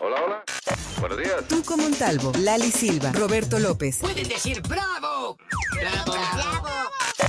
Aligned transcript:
Hola, 0.00 0.16
hola. 0.24 0.44
Buenos 1.00 1.18
días. 1.18 1.48
Tuco 1.48 1.76
Montalvo, 1.76 2.32
Lali 2.40 2.70
Silva, 2.70 3.12
Roberto 3.12 3.58
López. 3.58 3.98
Pueden 3.98 4.28
decir 4.28 4.60
bravo. 4.62 5.36
Bravo. 5.72 6.12
Bravo. 6.12 6.68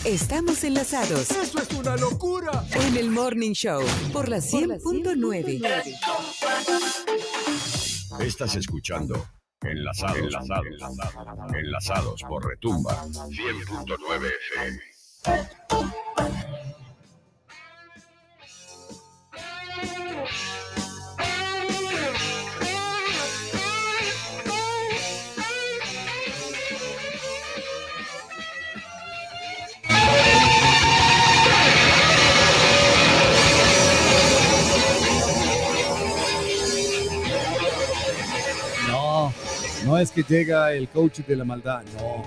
Estamos 0.04 0.64
enlazados 0.64 1.32
¡Eso 1.32 1.60
es 1.60 1.72
una 1.74 1.96
locura! 1.98 2.64
en 2.74 2.98
el 2.98 3.10
Morning 3.10 3.54
Show 3.54 3.84
por 4.14 4.30
la 4.30 4.38
100.9. 4.38 5.96
Estás 8.20 8.56
escuchando 8.56 9.28
Enlazados, 9.62 10.18
enlazados, 10.18 10.68
enlazados, 10.68 11.54
enlazados 11.56 12.22
por 12.28 12.48
Retumba 12.48 13.04
100.9 13.06 14.32
FM. 14.54 14.80
No 39.96 40.02
es 40.02 40.12
que 40.12 40.24
llega 40.24 40.74
el 40.74 40.90
coach 40.90 41.20
de 41.20 41.38
la 41.38 41.46
maldad, 41.46 41.82
no. 41.94 42.22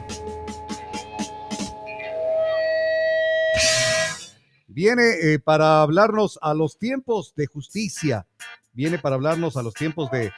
Viene 4.69 5.03
eh, 5.21 5.39
para 5.39 5.83
hablarnos 5.83 6.39
a 6.41 6.55
los 6.55 6.79
tiempos 6.79 7.35
de 7.37 7.45
justicia. 7.45 8.27
Viene 8.73 8.99
para 8.99 9.17
hablarnos 9.17 9.59
a 9.59 9.63
los 9.63 9.75
tiempos 9.75 10.11
de, 10.11 10.33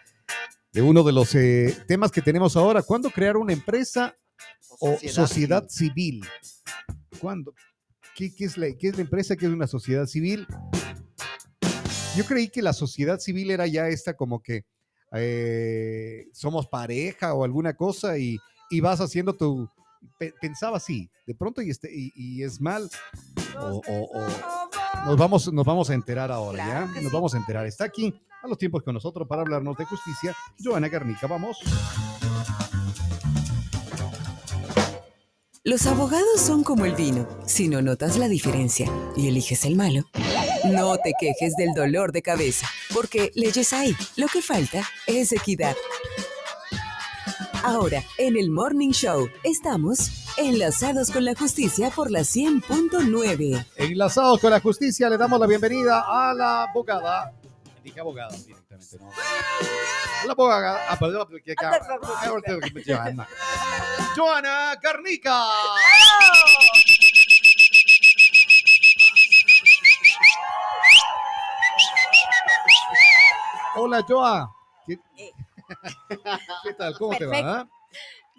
de 0.73 0.83
uno 0.83 1.05
de 1.05 1.13
los 1.13 1.33
eh, 1.37 1.77
temas 1.87 2.11
que 2.11 2.21
tenemos 2.21 2.57
ahora. 2.57 2.83
¿Cuándo 2.83 3.11
crear 3.11 3.37
una 3.37 3.53
empresa 3.53 4.17
o 4.81 4.99
sociedad, 5.09 5.69
civil? 5.69 6.27
¿Cuándo? 7.21 7.55
¿Qué, 8.17 8.35
qué 8.35 8.47
es 8.47 8.59
la, 8.59 8.67
¿Qué 8.77 8.89
es 8.89 8.97
la 8.97 9.03
empresa? 9.03 9.37
¿Qué 9.37 9.47
es 9.47 9.53
una 9.53 9.69
sociedad 9.69 10.07
civil? 10.07 10.49
Yo 12.17 12.25
creí 12.25 12.49
que 12.49 12.61
la 12.61 12.73
sociedad 12.73 13.21
civil 13.21 13.53
era 13.53 13.69
ya 13.69 13.87
esta 13.87 14.17
como 14.17 14.43
que 14.43 14.65
eh, 15.13 16.27
somos 16.33 16.67
pareja 16.69 17.35
o 17.35 17.45
alguna 17.45 17.75
cosa 17.75 18.19
y, 18.19 18.39
y 18.71 18.81
vas 18.81 19.01
haciendo 19.01 19.35
tu... 19.35 19.69
pe- 20.19 20.35
pensaba 20.41 20.77
así, 20.77 21.11
de 21.27 21.35
pronto 21.35 21.63
y, 21.63 21.71
este, 21.71 21.89
y, 21.95 22.13
y 22.15 22.43
es 22.43 22.61
mal. 22.61 22.89
O, 23.59 23.81
o- 23.87 24.19
o- 24.19 25.07
nos, 25.07 25.17
vamos, 25.17 25.53
nos 25.53 25.65
vamos 25.65 25.91
a 25.91 25.95
enterar 25.95 26.31
ahora, 26.31 26.65
Claro 26.65 26.87
¿ya? 26.95 27.01
Nos 27.03 27.11
sí. 27.11 27.15
vamos 27.15 27.35
a 27.35 27.37
enterar. 27.39 27.67
Está 27.67 27.85
aquí 27.85 28.15
a 28.43 28.49
los 28.49 28.57
tiempos 28.59 28.83
con 28.83 28.95
nosotros 28.95 29.27
para 29.29 29.43
hablarnos 29.43 29.77
de 29.77 29.85
justicia. 29.85 30.35
Joana 30.63 30.89
Garnica, 30.89 31.27
vamos. 31.27 31.59
Los 35.63 35.87
abogados 35.87 36.41
son 36.41 36.65
como 36.65 36.87
el 36.87 36.95
vino. 36.95 37.29
Si 37.47 37.69
no 37.69 37.83
notas 37.83 38.17
la 38.17 38.29
diferencia 38.29 38.91
y 39.17 39.29
eliges 39.29 39.65
el 39.67 39.77
malo, 39.77 40.05
no 40.65 40.97
te 40.99 41.13
quejes 41.19 41.55
del 41.57 41.73
dolor 41.75 42.13
de 42.13 42.23
cabeza, 42.23 42.67
porque 42.93 43.31
leyes 43.35 43.73
hay. 43.73 43.95
Lo 44.17 44.27
que 44.29 44.43
falta 44.43 44.83
es 45.07 45.33
equidad. 45.33 45.77
Ahora, 47.63 48.03
en 48.19 48.37
el 48.39 48.51
Morning 48.51 48.91
Show, 48.91 49.29
estamos 49.45 50.11
enlazados 50.39 51.11
con 51.11 51.25
la 51.25 51.35
justicia 51.35 51.91
por 51.91 52.11
la 52.11 52.21
100.9. 52.21 53.67
Enlazados 53.77 54.41
con 54.41 54.51
la 54.51 54.61
justicia, 54.61 55.11
le 55.11 55.19
damos 55.19 55.39
la 55.39 55.47
bienvenida 55.47 56.05
a 56.09 56.33
la 56.33 56.63
abogada. 56.65 57.33
Dije 57.85 58.01
abogada 58.01 58.35
directamente, 58.37 58.97
¿no? 58.99 59.11
La 60.27 60.33
abogada. 60.33 60.87
Ah, 60.89 60.99
perdón, 60.99 61.27
porque 61.31 61.53
acá- 61.53 61.71
Joana. 62.87 63.29
Joana 64.17 64.75
Hola, 73.83 74.03
Joa. 74.07 74.55
¿Qué, 74.87 74.99
¿Qué 76.65 76.75
tal? 76.77 76.95
¿Cómo 76.99 77.17
te 77.17 77.25
va? 77.27 77.39
ah? 77.61 77.69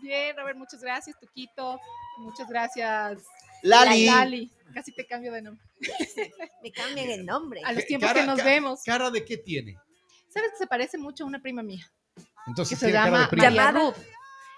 Bien, 0.01 0.35
Robert, 0.37 0.57
muchas 0.57 0.81
gracias, 0.81 1.17
Tuquito. 1.19 1.79
Muchas 2.19 2.47
gracias, 2.47 3.23
Lali. 3.63 4.05
Lali. 4.05 4.51
Casi 4.73 4.93
te 4.93 5.05
cambio 5.05 5.31
de 5.31 5.41
nombre. 5.41 5.63
Me 6.63 6.71
cambian 6.71 7.09
el 7.09 7.25
nombre. 7.25 7.61
A 7.65 7.71
los 7.73 7.81
¿Qué- 7.81 7.87
tiempos 7.87 8.09
cara- 8.09 8.21
que 8.21 8.27
nos 8.27 8.37
ca- 8.39 8.45
vemos. 8.45 8.83
¿Cara 8.85 9.09
de 9.11 9.25
qué 9.25 9.37
tiene? 9.37 9.77
¿Sabes 10.29 10.51
que 10.51 10.57
se 10.59 10.67
parece 10.67 10.97
mucho 10.97 11.23
a 11.23 11.27
una 11.27 11.39
prima 11.41 11.61
mía? 11.63 11.85
Entonces 12.47 12.77
Que 12.79 12.85
se 12.85 12.91
llama. 12.91 13.29
María. 13.31 13.71
Ruth. 13.71 13.95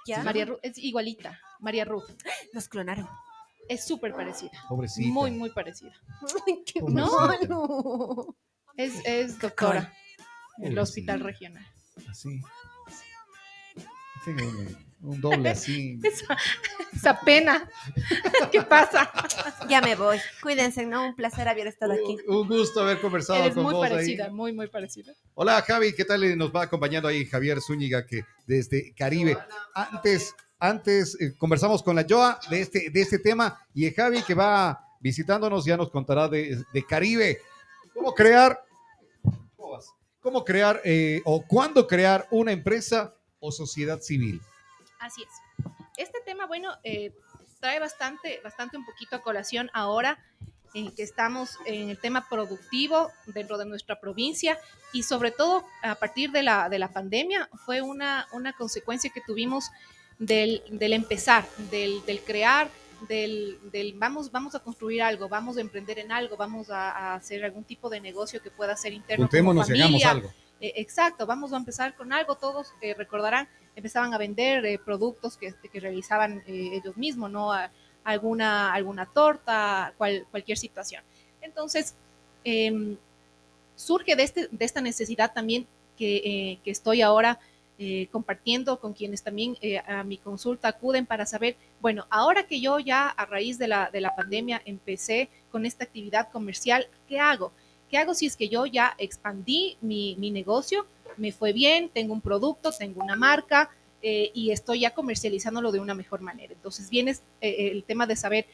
Ya. 0.05 0.21
María 0.23 0.45
Ruth 0.45 0.59
es 0.63 0.77
igualita. 0.77 1.39
María 1.59 1.85
Ruth. 1.85 2.09
Nos 2.53 2.67
clonaron. 2.67 3.09
Es 3.69 3.87
súper 3.87 4.13
parecida. 4.13 4.51
Pobrecita. 4.67 5.07
Muy, 5.13 5.31
muy 5.31 5.49
parecida. 5.51 5.93
Ay, 6.47 6.63
qué 6.65 6.81
Pobrecita. 6.81 7.47
malo. 7.47 8.35
Es, 8.75 8.93
es 9.05 9.39
doctora 9.39 9.93
el 10.61 10.77
hospital 10.77 11.19
regional. 11.19 11.65
Así. 12.09 12.39
Un, 14.25 14.77
un 15.01 15.19
doble 15.21 15.49
así. 15.49 15.99
Esa, 16.03 16.37
esa 16.93 17.19
pena. 17.21 17.69
¿Qué 18.51 18.61
pasa? 18.61 19.11
Ya 19.67 19.81
me 19.81 19.95
voy. 19.95 20.17
Cuídense, 20.41 20.85
¿no? 20.85 21.07
Un 21.07 21.15
placer 21.15 21.47
haber 21.47 21.67
estado 21.67 21.91
aquí. 21.93 22.17
Un, 22.27 22.37
un 22.37 22.47
gusto 22.47 22.79
haber 22.81 23.01
conversado 23.01 23.39
Eres 23.39 23.53
con 23.53 23.63
muy 23.63 23.73
vos 23.73 23.83
ahí. 23.83 23.91
parecida, 23.91 24.29
muy, 24.31 24.53
muy 24.53 24.67
parecida. 24.67 25.13
Hola 25.33 25.61
Javi, 25.61 25.93
¿qué 25.93 26.05
tal? 26.05 26.37
Nos 26.37 26.55
va 26.55 26.63
acompañando 26.63 27.09
ahí 27.09 27.25
Javier 27.25 27.59
Zúñiga 27.59 28.05
que 28.05 28.23
desde 28.47 28.93
Caribe. 28.95 29.37
Antes, 29.75 30.33
antes 30.57 31.19
eh, 31.19 31.33
conversamos 31.37 31.83
con 31.83 31.97
la 31.97 32.05
Joa 32.07 32.39
de 32.49 32.61
este, 32.61 32.89
de 32.89 33.01
este 33.01 33.19
tema 33.19 33.59
y 33.73 33.91
Javi 33.91 34.21
que 34.21 34.35
va 34.35 34.79
visitándonos 35.01 35.65
ya 35.65 35.75
nos 35.75 35.89
contará 35.91 36.29
de, 36.29 36.63
de 36.73 36.85
Caribe. 36.85 37.39
¿Cómo 37.93 38.13
crear? 38.13 38.57
¿Cómo 40.23 40.45
crear 40.45 40.81
eh, 40.85 41.21
o 41.25 41.45
cuándo 41.45 41.85
crear 41.85 42.27
una 42.31 42.53
empresa 42.53 43.13
o 43.39 43.51
sociedad 43.51 43.99
civil? 43.99 44.41
Así 44.99 45.21
es. 45.21 45.29
Este 45.97 46.21
tema, 46.25 46.47
bueno, 46.47 46.71
eh, 46.85 47.11
trae 47.59 47.77
bastante, 47.79 48.39
bastante 48.41 48.77
un 48.77 48.85
poquito 48.85 49.17
a 49.17 49.21
colación 49.21 49.69
ahora 49.73 50.17
en 50.73 50.95
que 50.95 51.03
estamos 51.03 51.57
en 51.65 51.89
el 51.89 51.99
tema 51.99 52.27
productivo 52.29 53.11
dentro 53.27 53.57
de 53.57 53.65
nuestra 53.65 53.99
provincia 53.99 54.57
y 54.93 55.03
sobre 55.03 55.31
todo 55.31 55.65
a 55.83 55.95
partir 55.95 56.31
de 56.31 56.41
la, 56.41 56.69
de 56.69 56.79
la 56.79 56.87
pandemia 56.87 57.49
fue 57.65 57.81
una, 57.81 58.27
una 58.31 58.53
consecuencia 58.53 59.11
que 59.13 59.21
tuvimos 59.21 59.71
del, 60.19 60.63
del 60.69 60.93
empezar, 60.93 61.45
del, 61.69 62.03
del 62.05 62.21
crear, 62.21 62.69
del, 63.07 63.59
del 63.71 63.93
vamos, 63.93 64.31
vamos 64.31 64.55
a 64.55 64.59
construir 64.59 65.01
algo, 65.01 65.27
vamos 65.29 65.57
a 65.57 65.61
emprender 65.61 65.99
en 65.99 66.11
algo, 66.11 66.37
vamos 66.37 66.69
a, 66.69 66.91
a 66.91 67.13
hacer 67.15 67.43
algún 67.43 67.63
tipo 67.63 67.89
de 67.89 67.99
negocio 68.01 68.41
que 68.41 68.51
pueda 68.51 68.75
ser 68.75 68.93
interno. 68.93 69.25
Juntémonos 69.25 69.69
y 69.69 69.73
hagamos 69.73 70.01
familia, 70.03 70.09
algo. 70.11 70.33
eh, 70.61 70.73
exacto, 70.77 71.25
vamos 71.25 71.53
a 71.53 71.57
empezar 71.57 71.95
con 71.95 72.11
algo. 72.13 72.35
Todos 72.35 72.73
eh, 72.81 72.93
recordarán, 72.93 73.47
empezaban 73.75 74.13
a 74.13 74.17
vender 74.17 74.65
eh, 74.65 74.79
productos 74.79 75.37
que, 75.37 75.53
que 75.71 75.79
realizaban 75.79 76.43
eh, 76.47 76.71
ellos 76.81 76.95
mismos, 76.97 77.29
¿no? 77.31 77.51
A- 77.53 77.71
alguna, 78.05 78.73
alguna 78.73 79.05
torta, 79.05 79.93
cual- 79.97 80.25
cualquier 80.29 80.57
situación. 80.57 81.03
Entonces, 81.41 81.95
em, 82.43 82.97
surge 83.75 84.15
de, 84.15 84.23
este, 84.23 84.47
de 84.51 84.65
esta 84.65 84.81
necesidad 84.81 85.33
también 85.33 85.65
que, 85.97 86.59
que 86.63 86.71
estoy 86.71 87.01
ahora 87.01 87.39
eh, 87.85 88.07
compartiendo 88.13 88.79
con 88.79 88.93
quienes 88.93 89.23
también 89.23 89.57
eh, 89.59 89.77
a 89.77 90.05
mi 90.05 90.17
consulta 90.17 90.69
acuden 90.69 91.05
para 91.05 91.25
saber, 91.25 91.57
bueno, 91.81 92.07
ahora 92.09 92.47
que 92.47 92.61
yo 92.61 92.79
ya 92.79 93.09
a 93.09 93.25
raíz 93.25 93.57
de 93.57 93.67
la, 93.67 93.89
de 93.91 93.99
la 93.99 94.15
pandemia 94.15 94.61
empecé 94.63 95.27
con 95.51 95.65
esta 95.65 95.83
actividad 95.83 96.29
comercial, 96.31 96.87
¿qué 97.09 97.19
hago? 97.19 97.51
¿Qué 97.89 97.97
hago 97.97 98.13
si 98.13 98.25
es 98.25 98.37
que 98.37 98.47
yo 98.47 98.65
ya 98.65 98.95
expandí 98.97 99.75
mi, 99.81 100.15
mi 100.17 100.31
negocio? 100.31 100.85
Me 101.17 101.33
fue 101.33 101.51
bien, 101.51 101.89
tengo 101.89 102.13
un 102.13 102.21
producto, 102.21 102.71
tengo 102.71 103.03
una 103.03 103.17
marca 103.17 103.69
eh, 104.01 104.31
y 104.33 104.51
estoy 104.51 104.79
ya 104.79 104.91
comercializándolo 104.91 105.73
de 105.73 105.81
una 105.81 105.93
mejor 105.93 106.21
manera. 106.21 106.53
Entonces 106.53 106.89
viene 106.89 107.17
el 107.41 107.83
tema 107.83 108.07
de 108.07 108.15
saber 108.15 108.45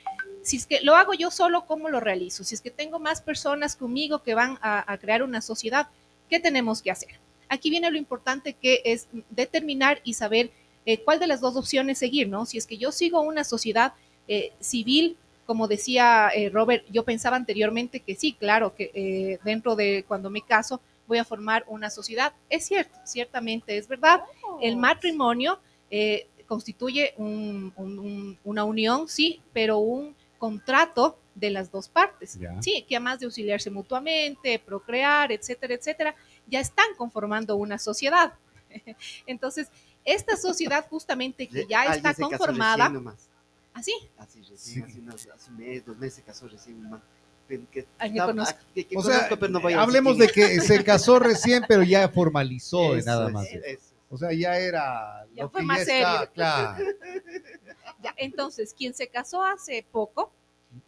si 0.41 0.57
es 0.57 0.65
que 0.65 0.81
lo 0.81 0.95
hago 0.95 1.13
yo 1.13 1.29
solo, 1.29 1.67
¿cómo 1.67 1.87
lo 1.89 1.99
realizo? 1.99 2.43
Si 2.43 2.55
es 2.55 2.61
que 2.61 2.71
tengo 2.71 2.97
más 2.97 3.21
personas 3.21 3.75
conmigo 3.75 4.23
que 4.23 4.33
van 4.33 4.57
a, 4.63 4.91
a 4.91 4.97
crear 4.97 5.21
una 5.21 5.41
sociedad, 5.41 5.87
¿qué 6.31 6.39
tenemos 6.39 6.81
que 6.81 6.89
hacer? 6.89 7.19
Aquí 7.49 7.69
viene 7.69 7.89
lo 7.91 7.97
importante 7.97 8.53
que 8.53 8.81
es 8.85 9.07
determinar 9.29 9.99
y 10.03 10.13
saber 10.13 10.51
eh, 10.85 10.99
cuál 10.99 11.19
de 11.19 11.27
las 11.27 11.41
dos 11.41 11.55
opciones 11.55 11.97
seguir, 11.97 12.29
¿no? 12.29 12.45
Si 12.45 12.57
es 12.57 12.65
que 12.65 12.77
yo 12.77 12.91
sigo 12.91 13.21
una 13.21 13.43
sociedad 13.43 13.93
eh, 14.27 14.53
civil, 14.59 15.17
como 15.45 15.67
decía 15.67 16.29
eh, 16.33 16.49
Robert, 16.49 16.85
yo 16.91 17.03
pensaba 17.03 17.35
anteriormente 17.35 17.99
que 17.99 18.15
sí, 18.15 18.33
claro, 18.33 18.75
que 18.75 18.91
eh, 18.93 19.39
dentro 19.43 19.75
de 19.75 20.05
cuando 20.07 20.29
me 20.29 20.41
caso 20.41 20.79
voy 21.07 21.17
a 21.17 21.25
formar 21.25 21.65
una 21.67 21.89
sociedad. 21.89 22.33
Es 22.49 22.65
cierto, 22.67 22.95
ciertamente 23.03 23.75
es 23.77 23.87
verdad. 23.87 24.21
El 24.61 24.77
matrimonio 24.77 25.59
eh, 25.89 26.27
constituye 26.47 27.13
un- 27.17 27.73
un- 27.75 27.97
un- 27.99 28.37
una 28.43 28.63
unión, 28.63 29.07
sí, 29.07 29.41
pero 29.53 29.79
un 29.79 30.15
contrato 30.37 31.17
de 31.35 31.49
las 31.49 31.71
dos 31.71 31.87
partes, 31.89 32.37
sí, 32.61 32.85
que 32.87 32.95
además 32.95 33.19
de 33.19 33.25
auxiliarse 33.25 33.69
mutuamente, 33.71 34.59
procrear, 34.59 35.31
etcétera, 35.31 35.73
etcétera, 35.73 36.15
ya 36.49 36.59
están 36.59 36.87
conformando 36.97 37.55
una 37.55 37.77
sociedad. 37.79 38.33
Entonces, 39.25 39.69
esta 40.05 40.37
sociedad 40.37 40.85
justamente 40.89 41.47
que 41.47 41.65
ya 41.67 41.81
Ah, 41.81 41.95
está 41.95 42.13
se 42.13 42.21
casó 42.21 42.29
conformada, 42.29 42.75
recién 42.85 42.93
nomás. 42.93 43.29
así, 43.73 43.93
Así 44.17 44.41
recién, 44.41 44.57
Sí. 44.57 44.81
hace, 44.91 44.99
unos- 44.99 45.27
hace 45.33 45.49
un 45.51 45.57
mes, 45.57 45.85
dos 45.85 45.97
meses 45.97 46.15
se 46.15 46.21
casó 46.23 46.47
recién 46.47 46.85
un 46.85 47.01
que, 47.47 47.65
que 47.71 47.79
está- 47.79 48.25
conozco. 48.25 48.57
ah, 48.59 48.65
que- 48.75 48.85
que 48.87 48.97
O 48.97 49.01
sea, 49.01 49.15
conozco, 49.15 49.37
pero 49.39 49.51
no 49.51 49.59
voy 49.59 49.73
a 49.73 49.77
decir 49.77 49.83
hablemos 49.87 50.17
de 50.19 50.27
que 50.27 50.61
se 50.61 50.83
casó 50.83 51.17
recién, 51.19 51.63
pero 51.67 51.81
ya 51.83 52.07
formalizó 52.09 52.95
es. 52.95 53.05
nada 53.05 53.25
Eso 53.25 53.33
más. 53.33 53.47
eso. 53.47 53.85
O 54.11 54.17
sea, 54.17 54.31
ya 54.33 54.57
era 54.57 55.25
Ya 55.35 55.43
lo 55.43 55.49
fue 55.49 55.61
que 55.61 55.65
más 55.65 55.77
ya 55.77 55.83
está, 55.97 56.17
serio. 56.19 56.31
claro. 56.33 56.83
ya, 58.03 58.13
entonces, 58.17 58.73
quien 58.75 58.93
se 58.93 59.07
casó 59.07 59.43
hace 59.43 59.85
poco, 59.91 60.31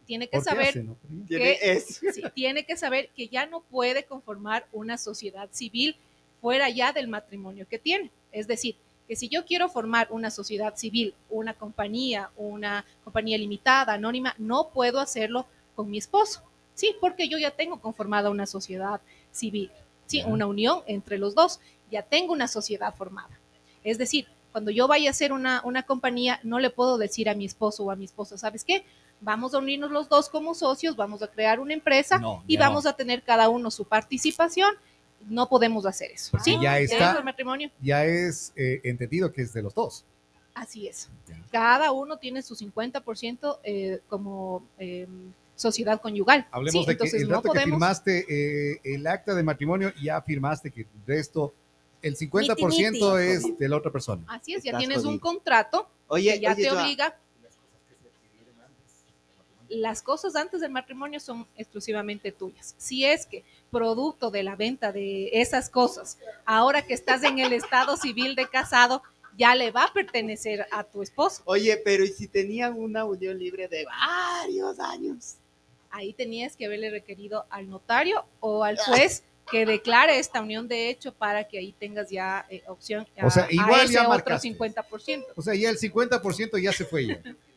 tiene 0.06 0.28
que 0.28 0.36
¿Por 0.38 0.44
qué 0.44 0.50
saber 0.50 0.68
hace, 0.68 0.82
no? 0.82 0.96
Tiene 1.26 1.58
que- 1.58 1.80
sí, 2.12 2.22
tiene 2.34 2.64
que 2.64 2.76
saber 2.76 3.10
que 3.16 3.28
ya 3.28 3.46
no 3.46 3.60
puede 3.60 4.04
conformar 4.04 4.66
una 4.72 4.98
sociedad 4.98 5.48
civil 5.52 5.96
fuera 6.40 6.68
ya 6.70 6.92
del 6.92 7.08
matrimonio 7.08 7.66
que 7.68 7.78
tiene. 7.78 8.10
Es 8.32 8.46
decir, 8.46 8.76
que 9.08 9.16
si 9.16 9.28
yo 9.28 9.44
quiero 9.44 9.68
formar 9.68 10.08
una 10.10 10.30
sociedad 10.30 10.76
civil, 10.76 11.14
una 11.30 11.54
compañía, 11.54 12.30
una 12.36 12.84
compañía 13.04 13.38
limitada, 13.38 13.94
anónima, 13.94 14.34
no 14.38 14.68
puedo 14.68 15.00
hacerlo 15.00 15.46
con 15.74 15.90
mi 15.90 15.98
esposo. 15.98 16.42
Sí, 16.74 16.94
porque 17.00 17.28
yo 17.28 17.38
ya 17.38 17.50
tengo 17.50 17.80
conformada 17.80 18.30
una 18.30 18.46
sociedad 18.46 19.00
civil, 19.30 19.70
sí, 20.06 20.22
una 20.26 20.46
unión 20.46 20.80
entre 20.86 21.18
los 21.18 21.34
dos, 21.34 21.60
ya 21.90 22.02
tengo 22.02 22.32
una 22.32 22.48
sociedad 22.48 22.94
formada. 22.94 23.38
Es 23.84 23.98
decir, 23.98 24.26
cuando 24.52 24.70
yo 24.70 24.88
vaya 24.88 25.08
a 25.08 25.12
hacer 25.12 25.32
una, 25.32 25.60
una 25.64 25.82
compañía, 25.82 26.40
no 26.42 26.58
le 26.58 26.70
puedo 26.70 26.98
decir 26.98 27.28
a 27.28 27.34
mi 27.34 27.44
esposo 27.44 27.84
o 27.84 27.90
a 27.90 27.96
mi 27.96 28.04
esposa, 28.06 28.38
¿sabes 28.38 28.64
qué? 28.64 28.84
Vamos 29.22 29.54
a 29.54 29.58
unirnos 29.58 29.90
los 29.90 30.08
dos 30.08 30.28
como 30.28 30.54
socios, 30.54 30.96
vamos 30.96 31.22
a 31.22 31.28
crear 31.28 31.60
una 31.60 31.72
empresa 31.72 32.18
No, 32.18 32.42
y 32.46 32.56
vamos 32.56 32.86
a 32.86 32.92
tener 32.94 33.22
cada 33.22 33.48
uno 33.48 33.70
su 33.70 33.84
participación. 33.84 34.74
No 35.28 35.48
podemos 35.48 35.86
hacer 35.86 36.10
eso. 36.10 36.32
Porque 36.32 36.50
¿sí? 36.52 36.58
ya 36.60 36.78
está- 36.80 37.14
del 37.14 37.24
matrimonio, 37.24 37.70
Ya 37.80 38.04
es 38.04 38.52
eh, 38.56 38.80
entendido 38.84 39.32
que 39.32 39.42
es 39.42 39.52
de 39.52 39.62
los 39.62 39.72
dos. 39.74 40.04
así 40.54 40.88
es. 40.88 41.08
Ya. 41.28 41.40
Cada 41.52 41.92
uno 41.92 42.16
tiene 42.18 42.42
su 42.42 42.54
50% 42.56 43.58
eh, 43.62 44.00
como 44.08 44.64
eh, 44.78 45.06
sociedad 45.54 46.00
conyugal. 46.00 46.46
Hablemos 46.50 46.84
Sí, 46.84 46.90
de 46.90 46.96
que 46.96 47.16
el 47.16 47.28
no 47.28 47.36
rato 47.36 47.42
que 47.42 47.48
podemos- 47.50 47.70
firmaste 47.70 48.26
eh, 48.74 48.80
el 48.84 49.06
acta 49.06 49.34
de 49.34 49.42
matrimonio, 49.44 49.92
ya 50.02 50.20
firmaste 50.20 50.70
que 50.72 50.80
el 50.82 50.86
resto, 51.06 51.54
el 52.02 52.16
50% 52.16 52.90
Miti, 52.90 53.04
es 53.30 53.58
de 53.58 53.68
la 53.68 53.76
otra 53.76 53.92
persona. 53.92 54.24
Así 54.28 54.54
es, 54.54 54.64
ya 54.64 54.70
Estás 54.72 54.80
tienes 54.80 55.04
un 55.04 55.18
contrato 55.20 55.88
Oye, 56.08 56.34
que 56.34 56.40
ya 56.40 56.52
oye, 56.54 56.62
te 56.64 56.70
obliga. 56.72 57.16
Las 59.76 60.02
cosas 60.02 60.36
antes 60.36 60.60
del 60.60 60.70
matrimonio 60.70 61.18
son 61.20 61.46
exclusivamente 61.56 62.32
tuyas. 62.32 62.74
Si 62.78 63.04
es 63.04 63.26
que 63.26 63.44
producto 63.70 64.30
de 64.30 64.42
la 64.42 64.56
venta 64.56 64.92
de 64.92 65.30
esas 65.32 65.70
cosas, 65.70 66.18
ahora 66.44 66.82
que 66.82 66.94
estás 66.94 67.22
en 67.24 67.38
el 67.38 67.52
estado 67.52 67.96
civil 67.96 68.34
de 68.34 68.48
casado, 68.48 69.02
ya 69.36 69.54
le 69.54 69.70
va 69.70 69.84
a 69.84 69.92
pertenecer 69.92 70.66
a 70.70 70.84
tu 70.84 71.02
esposo. 71.02 71.42
Oye, 71.46 71.76
pero 71.78 72.04
¿y 72.04 72.08
si 72.08 72.28
tenían 72.28 72.74
una 72.78 73.04
unión 73.04 73.38
libre 73.38 73.68
de 73.68 73.86
varios 73.86 74.78
años? 74.78 75.36
Ahí 75.90 76.12
tenías 76.12 76.56
que 76.56 76.66
haberle 76.66 76.90
requerido 76.90 77.44
al 77.50 77.68
notario 77.68 78.24
o 78.40 78.64
al 78.64 78.78
juez 78.78 79.22
que 79.50 79.66
declare 79.66 80.18
esta 80.18 80.40
unión 80.40 80.68
de 80.68 80.88
hecho 80.88 81.12
para 81.12 81.44
que 81.44 81.58
ahí 81.58 81.74
tengas 81.78 82.10
ya 82.10 82.46
eh, 82.48 82.62
opción 82.66 83.06
a, 83.18 83.26
O 83.26 83.30
sea, 83.30 83.44
a 83.44 83.52
igual 83.52 83.84
ese 83.84 83.94
ya 83.94 84.00
otro 84.02 84.10
marcaste. 84.10 84.48
50%. 84.56 85.24
O 85.36 85.42
sea, 85.42 85.54
ya 85.54 85.70
el 85.70 85.78
50% 85.78 86.62
ya 86.62 86.72
se 86.72 86.84
fue 86.84 87.06
ya. 87.06 87.22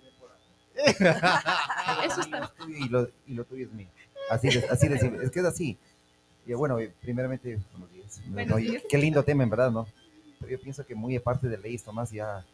Eso 2.06 2.22
está. 2.22 2.54
y 2.68 2.90
lo, 2.90 3.08
y 3.28 3.34
lo 3.34 3.44
tuyo 3.46 3.66
es 3.66 3.72
mío. 3.74 3.88
Así 4.30 4.50
de, 4.50 4.66
así 4.70 4.88
de 4.88 5.00
simple. 5.00 5.24
Es 5.24 5.32
que 5.32 5.40
es 5.40 5.46
así. 5.46 5.78
Y 6.46 6.54
bueno, 6.54 6.80
eh, 6.80 6.94
primeramente, 7.02 7.60
buenos 7.72 7.92
días. 7.92 8.22
No, 8.28 8.34
Buenos 8.34 8.50
no, 8.52 8.58
días. 8.58 8.84
Qué 8.90 8.98
lindo 8.98 9.24
tema, 9.24 9.44
en 9.44 9.50
verdad, 9.50 9.72
¿no? 9.72 9.88
Pero 10.40 10.52
yo 10.52 10.60
pienso 10.60 10.86
que 10.86 10.94
muy 10.96 11.16
aparte 11.16 11.48
de 11.48 11.58
leyes, 11.58 11.84
Tomás, 11.84 12.12
ya 12.12 12.46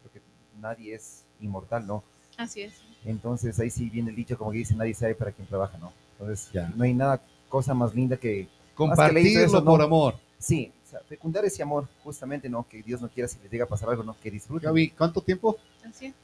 creo 0.00 0.12
que 0.12 0.20
nadie 0.60 0.94
es 0.94 1.24
inmortal, 1.40 1.86
¿no? 1.86 2.02
Así 2.36 2.62
es. 2.62 2.74
Entonces 3.04 3.58
ahí 3.60 3.70
sí 3.70 3.88
viene 3.88 4.10
el 4.10 4.16
dicho, 4.16 4.36
como 4.36 4.50
que 4.50 4.58
dice, 4.58 4.74
nadie 4.74 4.94
sabe 4.94 5.14
para 5.14 5.32
quién 5.32 5.46
trabaja, 5.46 5.78
¿no? 5.78 5.92
Entonces 6.18 6.50
Ya. 6.52 6.68
no 6.74 6.82
hay 6.84 6.94
nada, 6.94 7.20
cosa 7.48 7.72
más 7.74 7.94
linda 7.94 8.16
que, 8.16 8.48
Compartirlo 8.74 9.40
eso, 9.44 9.60
¿no? 9.60 9.64
por 9.70 9.82
amor. 9.82 10.14
sí, 10.38 10.72
o 10.84 10.90
sea, 10.90 11.00
fecundar 11.00 11.44
ese 11.44 11.62
amor, 11.62 11.88
justamente, 12.04 12.48
¿no? 12.48 12.66
Que 12.68 12.82
Dios 12.82 13.00
no 13.00 13.08
quiera 13.08 13.28
si 13.28 13.38
les 13.40 13.50
llega 13.50 13.64
a 13.64 13.68
pasar 13.68 13.88
algo, 13.90 14.02
¿no? 14.02 14.16
Que 14.20 14.30
disfruten. 14.30 14.66
Gaby, 14.68 14.90
¿cuánto 14.90 15.20
tiempo? 15.22 15.56
Así 15.88 16.06
es. 16.06 16.14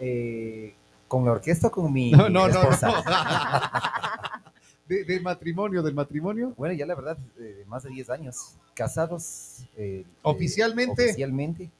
Eh, 0.00 0.74
¿Con 1.08 1.24
la 1.24 1.32
orquesta 1.32 1.68
o 1.68 1.70
con 1.70 1.92
mi 1.92 2.10
No, 2.10 2.28
no, 2.28 2.48
no. 2.48 2.60
esposa? 2.62 2.88
no. 2.88 3.02
De- 4.88 5.02
del 5.04 5.20
matrimonio, 5.20 5.82
del 5.82 5.94
matrimonio. 5.94 6.54
Bueno, 6.56 6.72
ya 6.74 6.86
la 6.86 6.94
verdad, 6.94 7.18
eh, 7.40 7.64
más 7.66 7.82
de 7.82 7.90
10 7.90 8.08
años. 8.10 8.54
Casados. 8.74 9.62
eh, 9.76 10.04
eh, 10.04 10.06
Oficialmente. 10.22 11.04
oficialmente, 11.06 11.70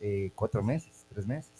eh, 0.00 0.30
cuatro 0.34 0.62
meses, 0.62 1.04
tres 1.12 1.26
meses. 1.26 1.50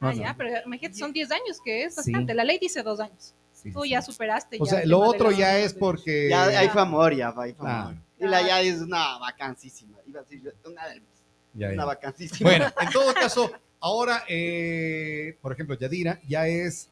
Ah, 0.00 0.06
Más 0.06 0.16
ya, 0.18 0.34
pero 0.36 0.50
imagínate, 0.66 0.98
son 0.98 1.12
10 1.14 1.30
años, 1.30 1.60
que 1.64 1.84
es 1.84 1.94
Sí. 1.94 2.12
bastante. 2.12 2.34
La 2.34 2.44
ley 2.44 2.58
dice 2.58 2.82
dos 2.82 3.00
años. 3.00 3.32
Sí, 3.54 3.72
Tú 3.72 3.82
sí. 3.84 3.90
ya 3.90 4.02
superaste. 4.02 4.58
O 4.60 4.64
ya 4.66 4.70
sea, 4.70 4.84
lo 4.86 4.98
otro 5.00 5.30
ya 5.30 5.58
es 5.58 5.72
porque... 5.72 6.28
Ya 6.28 6.44
ahí 6.58 6.68
fue 6.68 6.82
amor, 6.82 7.14
ya 7.14 7.32
ahí 7.36 7.54
fue 7.54 7.66
Ah. 7.70 7.94
Y 8.18 8.26
la 8.26 8.42
ya 8.46 8.60
es 8.60 8.80
una 8.82 9.16
vacancísima. 9.18 9.96
Iba 10.06 10.20
a 10.20 10.22
decir 10.24 10.54
una, 10.66 10.82
una 11.72 11.84
vacancísima. 11.86 12.50
Bueno, 12.50 12.66
en 12.80 12.90
todo 12.90 13.14
caso, 13.14 13.50
ahora, 13.82 14.22
eh, 14.28 15.36
por 15.42 15.52
ejemplo, 15.52 15.76
Yadira 15.78 16.18
ya 16.26 16.46
es... 16.48 16.88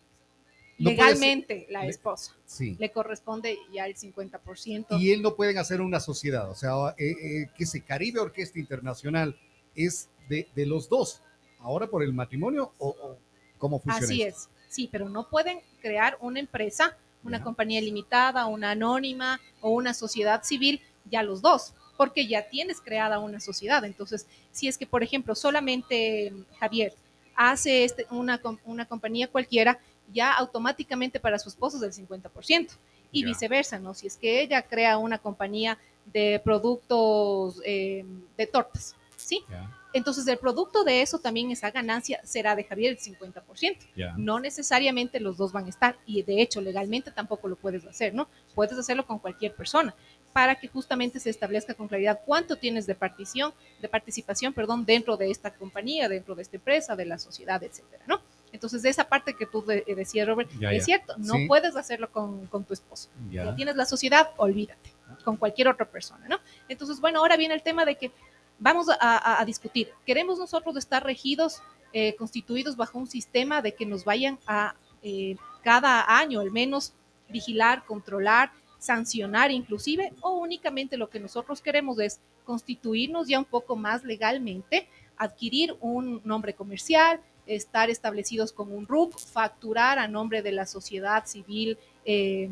no 0.79 0.85
puede 0.91 0.97
ser- 0.97 1.07
Legalmente, 1.07 1.67
la 1.71 1.85
le- 1.85 1.89
esposa. 1.91 2.37
Sí. 2.45 2.77
Le 2.79 2.91
corresponde 2.93 3.57
ya 3.73 3.87
el 3.87 3.95
50%. 3.97 4.99
Y 5.01 5.13
él 5.13 5.23
no 5.23 5.35
pueden 5.37 5.57
hacer 5.57 5.81
una 5.81 6.01
sociedad. 6.01 6.51
O 6.51 6.55
sea, 6.55 6.73
eh, 6.99 7.11
eh, 7.11 7.47
que 7.57 7.65
ese 7.65 7.81
Caribe 7.83 8.21
Orquesta 8.21 8.59
Internacional 8.59 9.39
es 9.75 10.11
de, 10.29 10.49
de 10.55 10.67
los 10.67 10.89
dos. 10.89 11.23
Ahora 11.61 11.87
por 11.87 12.03
el 12.03 12.13
matrimonio 12.13 12.73
o, 12.79 12.89
o 12.89 13.19
cómo 13.59 13.79
funciona 13.81 14.05
Así 14.05 14.23
esto? 14.23 14.51
es. 14.51 14.75
Sí, 14.75 14.89
pero 14.91 15.09
no 15.09 15.29
pueden 15.29 15.61
crear 15.83 16.17
una 16.21 16.41
empresa, 16.41 16.97
una 17.23 17.39
Ya. 17.39 17.45
compañía 17.45 17.81
limitada, 17.81 18.47
una 18.47 18.71
anónima 18.73 19.41
o 19.61 19.71
una 19.71 19.93
sociedad 19.95 20.43
civil, 20.45 20.81
ya 21.11 21.23
los 21.23 21.43
dos, 21.43 21.75
porque 22.01 22.27
ya 22.27 22.49
tienes 22.49 22.81
creada 22.81 23.19
una 23.19 23.41
sociedad. 23.41 23.85
Entonces, 23.85 24.27
si 24.53 24.69
es 24.69 24.79
que, 24.79 24.87
por 24.87 25.03
ejemplo, 25.03 25.35
solamente 25.35 26.31
mm, 26.31 26.55
Javier 26.59 26.95
hace 27.37 27.85
este, 27.85 28.07
una, 28.11 28.41
una 28.65 28.87
compañía 28.87 29.29
cualquiera, 29.29 29.79
ya 30.11 30.33
automáticamente 30.33 31.21
para 31.21 31.39
su 31.39 31.51
esposo 31.51 31.77
es 31.77 31.83
del 31.83 32.09
50%. 32.09 32.71
Y 33.13 33.23
viceversa, 33.23 33.79
¿no? 33.79 33.93
Si 33.93 34.07
es 34.07 34.17
que 34.17 34.41
ella 34.41 34.63
crea 34.63 34.97
una 34.97 35.19
compañía 35.19 35.77
de 36.07 36.41
productos 36.43 37.61
eh, 37.67 38.07
de 38.39 38.47
tortas, 38.47 38.97
¿sí? 39.17 39.45
Entonces, 39.93 40.27
el 40.29 40.39
producto 40.39 40.85
de 40.85 41.03
eso 41.03 41.19
también, 41.19 41.51
esa 41.51 41.71
ganancia, 41.71 42.21
será 42.25 42.57
de 42.57 42.65
Javier 42.65 42.93
el 42.93 42.99
50% 42.99 43.77
ya. 43.95 44.15
no 44.17 44.39
necesariamente 44.41 45.21
los 45.21 45.37
dos 45.37 45.53
van 45.53 45.67
a 45.67 45.69
estar 45.69 45.99
y 46.07 46.23
de 46.23 46.41
hecho 46.41 46.61
legalmente 46.61 47.11
tampoco 47.11 47.49
lo 47.49 47.57
puedes 47.57 47.85
hacer, 47.85 48.15
¿no? 48.15 48.29
Puedes 48.55 48.79
hacerlo 48.79 49.05
con 49.05 49.19
cualquier 49.19 49.55
persona 49.55 49.95
para 50.33 50.55
que 50.55 50.69
justamente 50.69 51.19
se 51.21 51.31
establezca 51.31 51.75
con 51.75 51.89
claridad 51.89 52.21
cuánto 52.25 52.57
tienes 52.57 52.87
de 52.87 52.95
partición, 52.95 53.53
de 53.81 53.89
participación, 53.89 54.53
perdón, 54.53 54.85
dentro 54.85 55.17
de 55.17 55.31
esta 55.31 55.53
compañía, 55.53 56.09
dentro 56.09 56.35
de 56.35 56.43
esta 56.43 56.57
empresa, 56.57 56.95
de 56.97 57.05
la 57.07 57.19
sociedad, 57.19 57.63
etcétera, 57.63 58.03
¿no? 58.07 58.21
Entonces, 58.53 58.85
esa 58.85 59.09
parte 59.09 59.35
que 59.35 59.47
tú 59.47 59.65
de- 59.65 59.85
decías, 59.97 60.27
Robert, 60.27 60.51
Ya, 60.59 60.73
es 60.73 60.79
ya. 60.79 60.85
cierto, 60.85 61.15
no 61.19 61.35
Sí. 61.35 61.47
puedes 61.47 61.77
hacerlo 61.77 62.11
con, 62.11 62.47
con 62.47 62.65
tu 62.65 62.73
esposo. 62.75 63.09
ya. 63.31 63.49
Si 63.51 63.57
tienes 63.57 63.77
la 63.77 63.85
sociedad, 63.85 64.31
olvídate, 64.37 64.93
con 65.25 65.37
cualquier 65.37 65.69
otra 65.69 65.87
persona, 65.87 66.27
¿no? 66.29 66.39
Entonces, 66.69 67.01
bueno, 67.01 67.21
ahora 67.21 67.37
viene 67.37 67.55
el 67.55 67.63
tema 67.63 67.85
de 67.85 67.97
que 67.97 68.11
vamos 68.59 68.89
a, 68.89 68.95
a- 69.01 69.41
a 69.41 69.45
discutir, 69.45 69.91
¿queremos 70.07 70.39
nosotros 70.39 70.77
estar 70.77 71.05
regidos, 71.05 71.63
eh, 71.93 72.15
constituidos 72.17 72.77
bajo 72.77 72.99
un 72.99 73.09
sistema 73.09 73.63
de 73.63 73.75
que 73.75 73.85
nos 73.87 74.05
vayan 74.05 74.39
a 74.47 74.75
eh, 75.03 75.37
cada 75.65 76.19
año 76.19 76.41
al 76.41 76.51
menos 76.51 76.93
vigilar, 77.29 77.85
controlar, 77.87 78.53
sancionar 78.81 79.53
inclusive, 79.53 80.13
o 80.23 80.39
únicamente 80.39 80.97
lo 80.97 81.09
que 81.09 81.21
nosotros 81.21 81.61
queremos 81.61 82.01
es 82.01 82.19
constituirnos 82.45 83.29
ya 83.29 83.39
un 83.39 83.45
poco 83.45 83.77
más 83.77 84.03
legalmente, 84.03 84.89
adquirir 85.17 85.77
un 85.81 86.21
nombre 86.25 86.55
comercial, 86.55 87.21
estar 87.47 87.91
establecidos 87.91 88.53
con 88.53 88.73
un 88.73 88.87
RUC, 88.87 89.19
facturar 89.19 89.99
a 89.99 90.09
nombre 90.09 90.43
de 90.43 90.53
la 90.53 90.67
sociedad 90.67 91.27
civil 91.27 91.79
eh, 92.05 92.49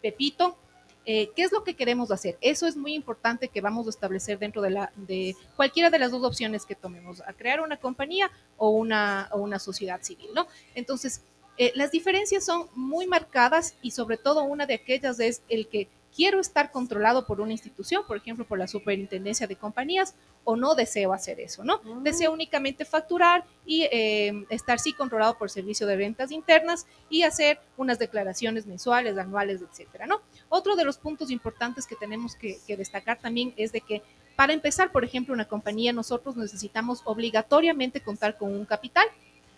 Pepito. 0.00 0.56
Eh, 1.04 1.30
¿Qué 1.34 1.42
es 1.42 1.50
lo 1.50 1.64
que 1.64 1.74
queremos 1.74 2.12
hacer? 2.12 2.38
Eso 2.40 2.64
es 2.66 2.76
muy 2.76 2.94
importante 2.94 3.48
que 3.48 3.60
vamos 3.60 3.88
a 3.88 3.90
establecer 3.90 4.38
dentro 4.38 4.62
de, 4.62 4.88
de 4.94 5.34
cualquiera 5.56 5.90
de 5.90 5.98
las 5.98 6.12
dos 6.12 6.22
opciones 6.22 6.64
que 6.64 6.76
tomemos, 6.76 7.20
a 7.22 7.32
crear 7.32 7.60
una 7.60 7.76
compañía 7.76 8.30
o 8.56 8.70
una, 8.70 9.28
o 9.32 9.38
una 9.40 9.58
sociedad 9.58 10.00
civil, 10.02 10.28
¿no? 10.32 10.46
Entonces, 10.76 11.22
eh, 11.62 11.70
las 11.76 11.92
diferencias 11.92 12.44
son 12.44 12.66
muy 12.74 13.06
marcadas 13.06 13.76
y 13.82 13.92
sobre 13.92 14.16
todo 14.16 14.42
una 14.42 14.66
de 14.66 14.74
aquellas 14.74 15.20
es 15.20 15.42
el 15.48 15.68
que 15.68 15.86
quiero 16.12 16.40
estar 16.40 16.72
controlado 16.72 17.24
por 17.24 17.40
una 17.40 17.52
institución, 17.52 18.02
por 18.04 18.16
ejemplo, 18.16 18.44
por 18.44 18.58
la 18.58 18.66
superintendencia 18.66 19.46
de 19.46 19.54
compañías, 19.54 20.16
o 20.42 20.56
no 20.56 20.74
deseo 20.74 21.12
hacer 21.12 21.38
eso, 21.38 21.62
¿no? 21.62 21.80
Deseo 22.02 22.32
únicamente 22.32 22.84
facturar 22.84 23.44
y 23.64 23.84
eh, 23.92 24.44
estar 24.50 24.80
sí 24.80 24.92
controlado 24.92 25.38
por 25.38 25.50
servicio 25.50 25.86
de 25.86 25.94
rentas 25.94 26.32
internas 26.32 26.84
y 27.08 27.22
hacer 27.22 27.60
unas 27.76 28.00
declaraciones 28.00 28.66
mensuales, 28.66 29.16
anuales, 29.16 29.62
etcétera, 29.62 30.08
¿no? 30.08 30.20
Otro 30.48 30.74
de 30.74 30.84
los 30.84 30.98
puntos 30.98 31.30
importantes 31.30 31.86
que 31.86 31.94
tenemos 31.94 32.34
que, 32.34 32.58
que 32.66 32.76
destacar 32.76 33.20
también 33.20 33.54
es 33.56 33.70
de 33.70 33.82
que 33.82 34.02
para 34.34 34.52
empezar, 34.52 34.90
por 34.90 35.04
ejemplo, 35.04 35.32
una 35.32 35.46
compañía, 35.46 35.92
nosotros 35.92 36.36
necesitamos 36.36 37.02
obligatoriamente 37.04 38.00
contar 38.00 38.36
con 38.36 38.52
un 38.52 38.64
capital 38.64 39.06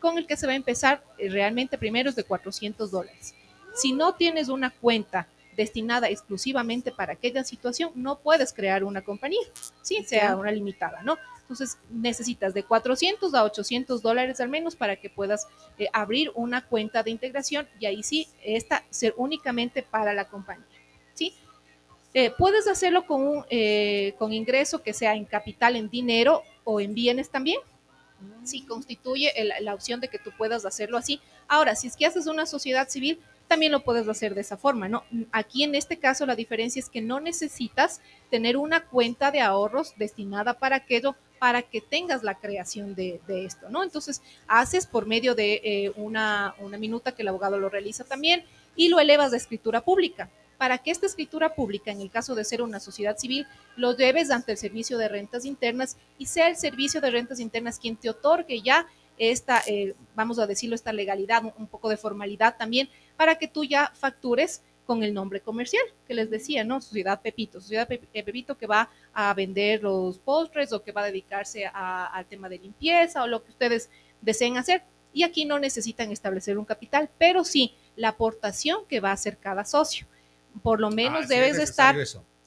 con 0.05 0.19
el 0.19 0.27
que 0.27 0.37
se 0.37 0.47
va 0.47 0.53
a 0.53 0.57
empezar 0.57 1.03
eh, 1.17 1.31
realmente 1.31 1.79
primero 1.79 2.11
es 2.11 2.15
de 2.15 2.25
400 2.25 2.91
dólares. 2.91 3.35
Si 3.75 3.95
no 3.95 4.13
tienes 4.13 4.51
una 4.51 4.69
cuenta 4.69 5.27
destinada 5.57 6.11
exclusivamente 6.11 6.93
para 6.93 7.15
aquella 7.15 7.43
situación, 7.43 7.91
no 7.95 8.19
puedes 8.19 8.53
crear 8.53 8.85
una 8.85 9.01
compañía, 9.01 9.47
sí, 9.81 10.05
sea 10.05 10.37
una 10.37 10.53
limitada, 10.53 11.03
¿no? 11.03 11.17
Entonces 11.41 11.79
necesitas 11.89 12.53
de 12.53 12.65
400 12.65 13.33
a 13.35 13.45
800 13.45 14.03
dólares 14.03 14.43
al 14.43 14.51
menos 14.51 14.77
para 14.77 14.97
que 14.97 15.09
puedas 15.09 15.47
eh, 15.79 15.87
abrir 15.95 16.31
una 16.35 16.67
cuenta 16.67 17.03
de 17.03 17.11
integración 17.11 17.67
y 17.81 17.87
ahí 17.87 18.03
sí, 18.03 18.29
esta 18.43 18.85
ser 18.91 19.15
únicamente 19.17 19.83
para 19.83 20.13
la 20.13 20.29
compañía, 20.29 20.67
¿sí? 21.15 21.33
Eh, 22.13 22.31
puedes 22.37 22.69
hacerlo 22.69 23.07
con, 23.07 23.23
un, 23.27 23.45
eh, 23.49 24.15
con 24.19 24.35
ingreso 24.35 24.83
que 24.83 24.93
sea 24.93 25.15
en 25.15 25.25
capital, 25.25 25.77
en 25.77 25.89
dinero 25.89 26.43
o 26.63 26.79
en 26.79 26.93
bienes 26.93 27.31
también. 27.31 27.59
Sí, 28.45 28.63
constituye 28.67 29.33
el- 29.41 29.53
la 29.65 29.75
opción 29.75 30.01
de 30.01 30.09
que 30.09 30.19
tú 30.19 30.31
puedas 30.37 30.65
hacerlo 30.67 30.99
así. 30.99 31.21
Ahora, 31.49 31.75
si 31.77 31.87
es 31.89 31.97
que 31.97 32.07
haces 32.07 32.27
una 32.27 32.47
sociedad 32.47 32.89
civil, 32.89 33.19
también 33.49 33.73
lo 33.73 33.85
puedes 33.85 34.09
hacer 34.09 34.35
de 34.35 34.41
esa 34.41 34.57
forma, 34.57 34.89
¿no? 34.89 35.05
Aquí 35.33 35.65
en 35.65 35.75
este 35.75 35.99
caso 35.99 36.25
la 36.25 36.35
diferencia 36.35 36.81
es 36.81 36.89
que 36.89 37.03
no 37.03 37.21
necesitas 37.21 38.01
tener 38.31 38.57
una 38.57 38.87
cuenta 38.87 39.31
de 39.31 39.41
ahorros 39.41 39.95
destinada 39.97 40.59
para 40.59 40.77
aquello, 40.77 41.15
para 41.39 41.61
que 41.63 41.83
tengas 41.83 42.23
la 42.23 42.37
creación 42.37 42.95
de, 42.95 43.21
de 43.27 43.45
esto, 43.45 43.69
¿no? 43.69 43.83
Entonces, 43.83 44.23
haces 44.47 44.87
por 44.87 45.05
medio 45.07 45.35
de 45.35 45.61
eh, 45.63 45.93
una, 45.97 46.55
una 46.59 46.79
minuta 46.79 47.13
que 47.15 47.21
el 47.23 47.29
abogado 47.29 47.59
lo 47.59 47.69
realiza 47.69 48.05
también 48.05 48.45
y 48.77 48.89
lo 48.89 48.99
elevas 48.99 49.31
de 49.31 49.37
escritura 49.37 49.83
pública. 49.83 50.31
Para 50.59 50.79
que 50.79 50.91
esta 50.91 51.07
escritura 51.07 51.55
pública, 51.55 51.91
en 51.91 52.01
el 52.01 52.11
caso 52.11 52.35
de 52.35 52.45
ser 52.45 52.63
una 52.63 52.81
sociedad 52.81 53.17
civil, 53.17 53.47
lo 53.77 53.95
debes 53.95 54.31
ante 54.31 54.53
el 54.53 54.59
servicio 54.59 54.99
de 54.99 55.09
rentas 55.09 55.45
internas 55.45 55.97
y 56.19 56.27
sea 56.27 56.49
el 56.49 56.57
servicio 56.57 57.01
de 57.01 57.11
rentas 57.11 57.41
internas 57.41 57.79
quien 57.79 57.97
te 57.97 58.11
otorgue 58.11 58.63
ya 58.63 58.87
esta, 59.19 59.63
eh, 59.67 59.95
vamos 60.15 60.39
a 60.39 60.47
decirlo, 60.47 60.75
esta 60.75 60.93
legalidad, 60.93 61.43
un, 61.57 61.67
poco 61.67 61.89
de 61.89 61.97
formalidad 61.97 62.57
también, 62.57 62.89
para 63.17 63.37
que 63.37 63.49
tú 63.49 63.65
ya 63.65 63.93
factures 63.95 64.63
con 64.87 65.03
el 65.03 65.15
nombre 65.15 65.41
comercial 65.41 65.85
que 66.07 66.15
les 66.15 66.31
decía, 66.31 66.63
¿no? 66.65 66.81
Sociedad 66.81 67.23
Pepito, 67.23 67.61
Sociedad 67.61 67.91
eh, 67.91 68.23
Pepito 68.23 68.59
que 68.59 68.67
va 68.67 68.91
a 69.15 69.33
vender 69.33 69.83
los 69.83 70.19
postres 70.19 70.73
o 70.73 70.83
que 70.83 70.93
va 70.93 71.03
a 71.03 71.07
dedicarse 71.07 71.67
al 71.67 72.27
tema 72.27 72.49
de 72.49 72.59
limpieza 72.59 73.23
o 73.23 73.27
lo 73.27 73.43
que 73.43 73.51
ustedes 73.51 73.89
deseen 74.21 74.59
hacer. 74.59 74.83
Y 75.13 75.23
aquí 75.23 75.45
no 75.45 75.59
necesitan 75.59 76.11
establecer 76.11 76.59
un 76.59 76.65
capital, 76.65 77.09
pero 77.19 77.45
sí 77.45 77.75
la 77.97 78.09
aportación 78.09 78.85
que 78.87 79.01
va 79.01 79.11
a 79.11 79.15
hacer 79.15 79.39
cada 79.39 79.65
socio. 79.65 80.07
Por 80.63 80.81
lo 80.81 80.91
menos 80.91 81.13
Ah, 81.13 81.19
sí 81.19 81.23
es 81.25 81.29
debes 81.29 81.57
de 81.57 81.63
estar 81.65 81.97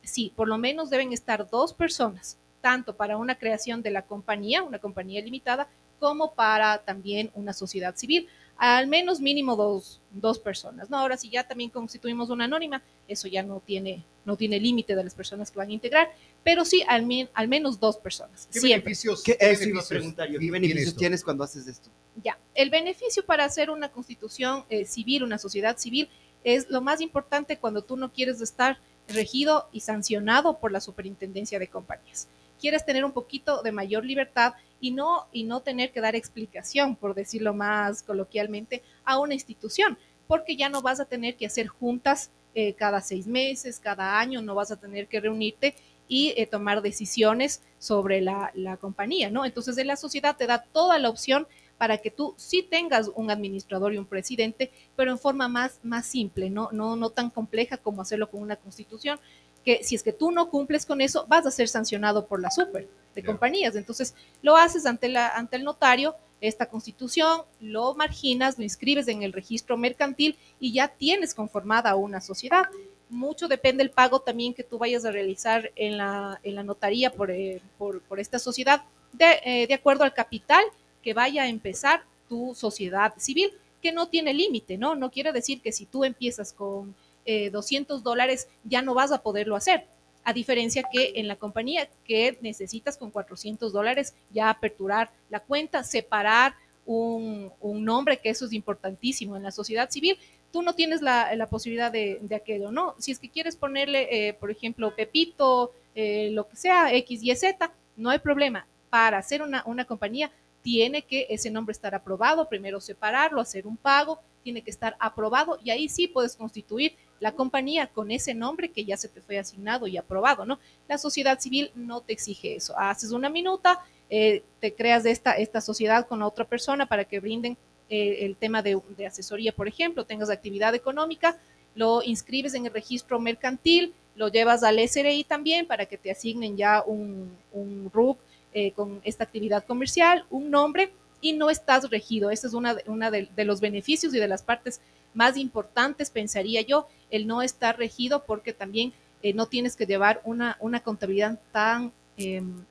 sí, 0.04 0.32
por 0.36 0.48
lo 0.48 0.58
menos 0.58 0.90
deben 0.90 1.12
estar 1.14 1.50
dos 1.50 1.74
personas, 1.74 2.38
tanto 2.62 2.96
para 2.96 3.18
una 3.18 3.38
creación 3.38 3.82
de 3.82 3.92
la 3.92 4.04
compañía, 4.04 4.64
una 4.64 4.80
compañía 4.80 5.22
limitada, 5.22 5.68
como 6.00 6.34
para 6.34 6.78
también 6.80 7.32
una 7.34 7.54
sociedad 7.54 7.96
civil. 7.96 8.28
Al 8.60 8.88
menos 8.88 9.20
mínimo 9.20 9.56
dos, 9.56 10.02
dos 10.10 10.40
personas. 10.40 10.90
¿no? 10.90 10.98
Ahora, 10.98 11.16
si 11.16 11.30
ya 11.30 11.48
también 11.48 11.70
constituimos 11.70 12.32
una 12.32 12.46
anónima, 12.46 12.82
eso 13.08 13.28
ya 13.28 13.44
no 13.44 13.60
tiene, 13.64 14.04
no 14.26 14.36
tiene 14.36 14.60
límite 14.60 14.96
de 14.96 15.04
las 15.04 15.14
personas 15.14 15.52
que 15.52 15.60
van 15.60 15.70
a 15.70 15.74
integrar, 15.74 16.12
pero 16.44 16.66
sí 16.66 16.84
al, 16.88 17.06
men- 17.06 17.30
al 17.36 17.48
menos 17.48 17.80
dos 17.80 17.98
personas. 17.98 18.48
¿Qué 18.52 18.60
Siempre. 18.60 18.86
beneficios, 18.86 19.22
¿Qué, 19.22 19.38
qué 19.38 19.46
beneficios 19.46 19.88
preguntar 19.88 20.28
yo. 20.30 20.40
¿Qué 20.40 20.50
beneficios 20.50 20.88
esto? 20.88 20.98
tienes 21.00 21.24
cuando 21.24 21.44
haces 21.44 21.68
esto? 21.68 21.90
Ya, 22.24 22.36
el 22.56 22.72
beneficio 22.72 23.24
para 23.24 23.44
hacer 23.46 23.70
una 23.70 23.90
constitución 23.90 24.64
eh, 24.70 24.86
civil, 24.86 25.22
una 25.22 25.38
sociedad 25.38 25.78
civil, 25.78 26.10
es 26.44 26.70
lo 26.70 26.82
más 26.82 27.02
importante 27.02 27.58
cuando 27.58 27.82
tú 27.84 27.98
no 27.98 28.12
quieres 28.12 28.42
estar 28.42 28.78
regido 29.08 29.70
y 29.72 29.82
sancionado 29.82 30.60
por 30.60 30.72
la 30.72 30.82
superintendencia 30.82 31.60
de 31.60 31.68
compañías. 31.68 32.28
Quieres 32.60 32.86
tener 32.86 33.06
un 33.06 33.12
poquito 33.12 33.62
de 33.62 33.72
mayor 33.72 34.06
libertad 34.06 34.54
y 34.80 34.92
no, 34.92 35.28
y 35.32 35.44
no 35.44 35.62
tener 35.62 35.92
que 35.92 36.02
dar 36.02 36.16
explicación, 36.16 36.96
por 36.96 37.14
decirlo 37.14 37.54
más 37.54 38.04
coloquialmente, 38.04 38.84
a 39.06 39.20
una 39.20 39.34
institución, 39.34 39.98
porque 40.28 40.56
ya 40.56 40.70
no 40.70 40.82
vas 40.82 41.00
a 41.00 41.06
tener 41.06 41.36
que 41.36 41.46
hacer 41.46 41.68
juntas 41.68 42.32
eh, 42.56 42.74
cada 42.74 43.02
seis 43.02 43.28
meses, 43.28 43.80
cada 43.80 44.20
año, 44.20 44.42
no 44.42 44.56
vas 44.56 44.72
a 44.72 44.78
tener 44.78 45.08
que 45.08 45.20
reunirte 45.20 45.76
y 46.08 46.34
eh, 46.38 46.48
tomar 46.48 46.82
decisiones 46.82 47.62
sobre 47.80 48.22
la, 48.22 48.52
la 48.56 48.78
compañía, 48.78 49.30
¿no? 49.30 49.46
Entonces, 49.46 49.78
en 49.78 49.88
la 49.88 49.96
sociedad 49.96 50.36
te 50.36 50.48
da 50.48 50.64
toda 50.64 50.98
la 51.00 51.10
opción 51.10 51.48
para 51.78 51.98
que 52.00 52.12
tú 52.12 52.34
sí 52.38 52.64
tengas 52.64 53.10
un 53.16 53.30
administrador 53.30 53.94
y 53.94 53.98
un 53.98 54.06
presidente, 54.06 54.72
pero 54.96 55.12
en 55.12 55.20
forma 55.20 55.48
más, 55.48 55.80
más 55.84 56.06
simple, 56.06 56.50
¿no? 56.50 56.70
No, 56.72 56.96
no 56.96 57.10
tan 57.10 57.30
compleja 57.30 57.78
como 57.78 58.02
hacerlo 58.02 58.30
con 58.30 58.42
una 58.42 58.56
constitución, 58.56 59.20
que 59.64 59.84
si 59.84 59.96
es 59.96 60.04
que 60.04 60.14
tú 60.14 60.32
no 60.32 60.50
cumples 60.50 60.86
con 60.86 61.02
eso, 61.02 61.26
vas 61.28 61.46
a 61.46 61.52
ser 61.52 61.68
sancionado 61.68 62.26
por 62.26 62.42
la 62.42 62.50
super 62.50 62.88
de 63.14 63.24
compañías. 63.24 63.76
Entonces, 63.76 64.16
lo 64.42 64.56
haces 64.56 64.86
ante, 64.86 65.10
la, 65.10 65.28
ante 65.28 65.58
el 65.58 65.64
notario, 65.64 66.16
esta 66.40 66.68
constitución, 66.68 67.42
lo 67.60 67.94
marginas, 67.96 68.58
lo 68.58 68.64
inscribes 68.64 69.08
en 69.08 69.24
el 69.24 69.34
registro 69.34 69.76
mercantil 69.76 70.38
y 70.60 70.72
ya 70.72 70.88
tienes 70.88 71.34
conformada 71.34 71.96
una 71.96 72.22
sociedad. 72.22 72.66
Mucho 73.10 73.48
depende 73.48 73.84
el 73.84 73.92
pago 73.92 74.22
también 74.22 74.54
que 74.54 74.64
tú 74.64 74.78
vayas 74.78 75.04
a 75.04 75.12
realizar 75.12 75.72
en 75.76 75.98
la, 75.98 76.40
en 76.44 76.56
la 76.56 76.64
notaría 76.64 77.12
por, 77.12 77.32
eh, 77.32 77.62
por, 77.78 78.02
por 78.02 78.20
esta 78.20 78.40
sociedad, 78.40 78.84
de, 79.14 79.40
eh, 79.44 79.68
de 79.68 79.74
acuerdo 79.74 80.04
al 80.04 80.14
capital 80.14 80.64
que 81.02 81.14
vaya 81.14 81.44
a 81.44 81.48
empezar 81.48 82.04
tu 82.28 82.54
sociedad 82.56 83.14
civil, 83.18 83.52
que 83.82 83.92
no 83.92 84.08
tiene 84.08 84.34
límite, 84.34 84.78
¿no? 84.78 84.96
No 84.96 85.12
quiere 85.12 85.32
decir 85.32 85.62
que 85.62 85.72
si 85.72 85.86
tú 85.86 86.04
empiezas 86.04 86.54
con 86.54 86.96
eh, 87.26 87.50
200 87.50 88.04
dólares 88.04 88.48
ya 88.64 88.82
no 88.82 88.94
vas 88.94 89.12
a 89.12 89.22
poderlo 89.22 89.56
hacer. 89.56 89.86
A 90.24 90.34
diferencia 90.34 90.84
que 90.92 91.14
en 91.16 91.28
la 91.28 91.38
compañía 91.38 91.88
que 92.06 92.38
necesitas 92.42 92.98
con 92.98 93.12
400 93.12 93.72
dólares 93.72 94.14
ya 94.34 94.50
aperturar 94.50 95.10
la 95.30 95.40
cuenta, 95.40 95.84
separar 95.84 96.56
un, 96.86 97.52
nombre, 97.62 98.18
que 98.18 98.30
eso 98.30 98.46
es 98.46 98.54
importantísimo 98.54 99.36
en 99.36 99.44
la 99.44 99.52
sociedad 99.52 99.90
civil, 99.90 100.18
tú 100.52 100.62
no 100.62 100.74
tienes 100.74 101.02
la, 101.02 101.48
posibilidad 101.50 101.92
de, 101.92 102.20
aquello, 102.36 102.72
¿no? 102.72 102.96
Si 102.98 103.12
es 103.12 103.20
que 103.20 103.30
quieres 103.30 103.56
ponerle, 103.56 104.08
eh, 104.30 104.34
por 104.34 104.52
ejemplo, 104.52 104.96
Pepito, 104.96 105.72
eh, 105.96 106.30
lo 106.32 106.48
que 106.48 106.56
sea, 106.56 106.94
X, 106.94 107.22
Y, 107.24 107.36
Z, 107.36 107.72
no 107.98 108.10
hay 108.10 108.20
problema. 108.20 108.66
Para 108.90 109.18
hacer 109.18 109.42
una 109.42 109.86
compañía 109.86 110.32
tiene 110.68 111.02
que 111.02 111.28
ese 111.30 111.50
nombre 111.50 111.72
estar 111.72 111.96
aprobado, 111.96 112.50
primero 112.50 112.82
separarlo, 112.82 113.40
hacer 113.40 113.66
un 113.66 113.78
pago, 113.78 114.20
tiene 114.44 114.62
que 114.62 114.70
estar 114.70 114.98
aprobado 115.00 115.58
y 115.64 115.70
ahí 115.70 115.88
sí 115.88 116.10
puedes 116.10 116.36
constituir 116.36 116.94
la 117.22 117.32
compañía 117.32 117.88
con 117.88 118.12
ese 118.12 118.34
nombre 118.34 118.70
que 118.70 118.84
ya 118.84 118.98
se 118.98 119.08
te 119.08 119.22
fue 119.22 119.40
asignado 119.40 119.88
y 119.88 119.96
aprobado, 119.96 120.46
¿no? 120.46 120.60
La 120.90 120.98
sociedad 120.98 121.40
civil 121.40 121.72
no 121.74 122.02
te 122.02 122.12
exige 122.12 122.58
eso. 122.58 122.78
Haces 122.78 123.14
una 123.14 123.30
minuta, 123.30 123.80
eh, 124.10 124.44
te 124.60 124.74
creas 124.74 125.06
esta, 125.06 125.38
esta 125.38 125.62
sociedad 125.62 126.06
con 126.06 126.22
otra 126.22 126.44
persona 126.44 126.86
para 126.86 127.06
que 127.06 127.22
brinden 127.22 127.56
eh, 127.90 128.26
el 128.26 128.36
tema 128.36 128.62
de, 128.62 128.78
de 128.98 129.08
asesoría, 129.08 129.54
por 129.54 129.70
ejemplo, 129.70 130.04
tengas 130.04 130.30
actividad 130.30 130.76
económica, 130.76 131.38
lo 131.76 132.04
inscribes 132.04 132.56
en 132.56 132.66
el 132.66 132.74
registro 132.74 133.22
mercantil, 133.22 133.94
lo 134.18 134.28
llevas 134.28 134.64
al 134.64 134.86
SRI 134.86 135.24
también 135.24 135.66
para 135.66 135.86
que 135.86 135.98
te 135.98 136.12
asignen 136.12 136.58
ya 136.58 136.84
un, 136.86 137.38
un 137.54 137.90
RUC 137.94 138.20
eh, 138.54 138.72
con 138.72 139.02
esta 139.04 139.24
actividad 139.24 139.64
comercial, 139.66 140.26
un 140.30 140.50
nombre 140.52 140.92
y 141.22 141.34
no 141.34 141.50
estás 141.50 141.90
regido. 141.90 142.30
Ese 142.32 142.48
es 142.48 142.54
una, 142.54 142.76
de- 142.76 142.84
una 142.88 143.12
de, 143.12 143.30
de 143.36 143.46
los 143.46 143.60
beneficios 143.62 144.14
y 144.14 144.20
de 144.20 144.28
las 144.28 144.44
partes 144.44 144.82
más 145.14 145.36
importantes, 145.38 146.10
pensaría 146.12 146.62
yo, 146.62 146.88
el 147.10 147.26
no 147.28 147.42
estar 147.42 147.78
regido 147.78 148.24
porque 148.26 148.54
también 148.54 148.94
eh, 149.24 149.34
no 149.34 149.48
tienes 149.48 149.76
que 149.76 149.86
llevar 149.86 150.22
una, 150.26 150.58
una 150.60 150.82
contabilidad 150.82 151.40
tan, 151.52 151.92
em, 152.18 152.64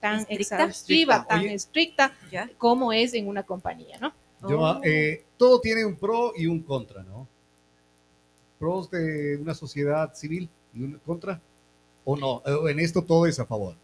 tan 0.00 0.20
Estricta. 0.20 0.56
exhaustiva, 0.56 1.14
Estricta. 1.14 1.26
tan 1.34 1.40
Oye. 1.40 1.54
estricta 1.54 2.12
¿Ya? 2.30 2.50
como 2.58 2.92
es 2.92 3.14
en 3.14 3.26
una 3.26 3.42
compañía, 3.42 3.98
¿no? 4.00 4.12
Yo, 4.48 4.60
Oh. 4.60 4.80
eh, 4.84 5.24
todo 5.38 5.60
tiene 5.60 5.84
un 5.86 5.96
pro 5.96 6.32
y 6.36 6.46
un 6.46 6.60
contra, 6.62 7.02
¿no? 7.02 7.26
Pros 8.58 8.90
de 8.90 9.38
una 9.40 9.54
sociedad 9.54 10.14
civil 10.14 10.48
y 10.74 10.82
un 10.82 10.98
contra. 11.06 11.40
¿O 12.04 12.16
no? 12.16 12.34
¿O 12.44 12.68
en 12.68 12.80
esto 12.80 13.02
todo 13.02 13.26
es 13.26 13.40
a 13.40 13.46
favor. 13.46 13.76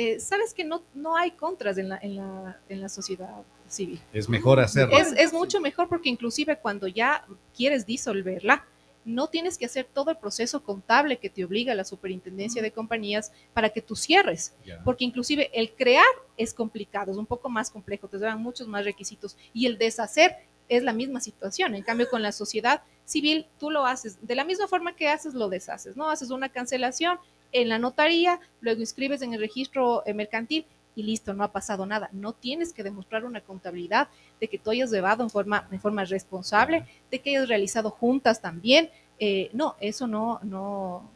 Eh, 0.00 0.20
Sabes 0.20 0.54
que 0.54 0.62
no, 0.62 0.84
no 0.94 1.16
hay 1.16 1.32
contras 1.32 1.76
en 1.76 1.88
la, 1.88 1.98
en, 2.00 2.14
la, 2.14 2.60
en 2.68 2.80
la 2.80 2.88
sociedad 2.88 3.42
civil. 3.66 4.00
Es 4.12 4.28
mejor 4.28 4.60
hacerlo. 4.60 4.96
Es, 4.96 5.12
es 5.12 5.32
mucho 5.32 5.60
mejor 5.60 5.88
porque 5.88 6.08
inclusive 6.08 6.56
cuando 6.56 6.86
ya 6.86 7.26
quieres 7.56 7.84
disolverla, 7.84 8.64
no 9.04 9.26
tienes 9.28 9.58
que 9.58 9.66
hacer 9.66 9.88
todo 9.92 10.12
el 10.12 10.16
proceso 10.18 10.62
contable 10.62 11.16
que 11.18 11.28
te 11.30 11.44
obliga 11.44 11.74
la 11.74 11.84
superintendencia 11.84 12.62
de 12.62 12.70
compañías 12.70 13.32
para 13.54 13.70
que 13.70 13.82
tú 13.82 13.96
cierres, 13.96 14.54
Ya. 14.64 14.80
porque 14.84 15.04
inclusive 15.04 15.50
el 15.52 15.72
crear 15.72 16.04
es 16.36 16.54
complicado, 16.54 17.10
es 17.10 17.16
un 17.16 17.26
poco 17.26 17.48
más 17.48 17.68
complejo, 17.70 18.06
te 18.06 18.18
dan 18.18 18.40
muchos 18.40 18.68
más 18.68 18.84
requisitos 18.84 19.36
y 19.52 19.66
el 19.66 19.78
deshacer 19.78 20.36
es 20.68 20.84
la 20.84 20.92
misma 20.92 21.20
situación. 21.20 21.74
En 21.74 21.82
cambio, 21.82 22.08
con 22.08 22.22
la 22.22 22.30
sociedad 22.30 22.82
civil, 23.04 23.46
tú 23.58 23.70
lo 23.70 23.84
haces 23.84 24.18
de 24.24 24.34
la 24.36 24.44
misma 24.44 24.68
forma 24.68 24.94
que 24.94 25.08
haces, 25.08 25.34
lo 25.34 25.48
deshaces, 25.48 25.96
¿no? 25.96 26.08
Haces 26.10 26.30
una 26.30 26.50
cancelación 26.50 27.18
en 27.52 27.68
la 27.68 27.78
notaría, 27.78 28.40
luego 28.60 28.80
inscribes 28.80 29.22
en 29.22 29.34
el 29.34 29.40
registro 29.40 30.02
eh, 30.06 30.14
mercantil 30.14 30.66
y 30.94 31.02
listo, 31.04 31.32
no 31.32 31.44
ha 31.44 31.52
pasado 31.52 31.86
nada. 31.86 32.10
No 32.12 32.32
tienes 32.32 32.72
que 32.72 32.82
demostrar 32.82 33.24
una 33.24 33.40
contabilidad 33.40 34.08
de 34.40 34.48
que 34.48 34.58
tú 34.58 34.70
hayas 34.70 34.90
llevado 34.90 35.22
en 35.22 35.30
forma, 35.30 35.68
en 35.70 35.80
forma 35.80 36.04
responsable, 36.04 36.86
de 37.10 37.20
que 37.20 37.30
hayas 37.30 37.48
realizado 37.48 37.90
juntas 37.90 38.40
también. 38.40 38.90
Eh, 39.20 39.48
no, 39.52 39.76
eso 39.80 40.06
no, 40.06 40.40
no, 40.42 41.08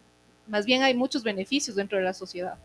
más 0.46 0.66
bien 0.66 0.82
hay 0.82 0.94
muchos 0.94 1.22
beneficios 1.22 1.76
dentro 1.76 1.98
de 1.98 2.04
la 2.04 2.14
sociedad. 2.14 2.56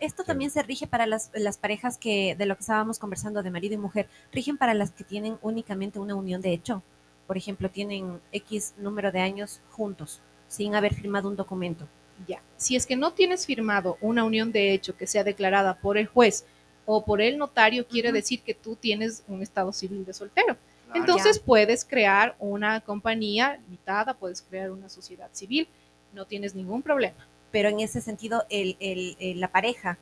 Esto 0.00 0.24
también 0.24 0.50
se 0.50 0.62
rige 0.62 0.86
para 0.86 1.06
las, 1.06 1.30
las 1.34 1.56
parejas 1.56 1.96
que, 1.96 2.34
de 2.34 2.46
lo 2.46 2.56
que 2.56 2.60
estábamos 2.60 2.98
conversando, 2.98 3.42
de 3.42 3.50
marido 3.50 3.74
y 3.74 3.78
mujer, 3.78 4.08
rigen 4.32 4.58
para 4.58 4.74
las 4.74 4.90
que 4.90 5.04
tienen 5.04 5.38
únicamente 5.40 5.98
una 5.98 6.14
unión 6.14 6.42
de 6.42 6.52
hecho. 6.52 6.82
Por 7.26 7.38
ejemplo, 7.38 7.70
tienen 7.70 8.20
X 8.32 8.74
número 8.76 9.12
de 9.12 9.20
años 9.20 9.62
juntos, 9.70 10.20
sin 10.48 10.74
haber 10.74 10.92
firmado 10.92 11.28
un 11.28 11.36
documento. 11.36 11.88
Ya, 12.26 12.40
si 12.56 12.76
es 12.76 12.86
que 12.86 12.96
no 12.96 13.12
tienes 13.12 13.44
firmado 13.46 13.98
una 14.00 14.24
unión 14.24 14.52
de 14.52 14.72
hecho 14.72 14.96
que 14.96 15.06
sea 15.06 15.24
declarada 15.24 15.74
por 15.80 15.98
el 15.98 16.06
juez 16.06 16.44
o 16.86 17.04
por 17.04 17.20
el 17.20 17.38
notario, 17.38 17.86
quiere 17.86 18.12
decir 18.12 18.40
que 18.42 18.54
tú 18.54 18.76
tienes 18.76 19.24
un 19.26 19.42
estado 19.42 19.72
civil 19.72 20.04
de 20.04 20.12
soltero. 20.12 20.56
Claro. 20.86 21.00
Entonces 21.00 21.38
puedes 21.38 21.84
crear 21.84 22.36
una 22.38 22.80
compañía 22.80 23.56
limitada, 23.64 24.14
puedes 24.14 24.42
crear 24.42 24.70
una 24.70 24.88
sociedad 24.88 25.28
civil, 25.32 25.66
no 26.12 26.24
tienes 26.26 26.54
ningún 26.54 26.82
problema. 26.82 27.26
Pero 27.50 27.68
en 27.68 27.80
ese 27.80 28.00
sentido, 28.00 28.44
el, 28.50 28.76
el- 28.80 29.16
el- 29.18 29.40
la 29.40 29.48
pareja 29.50 29.98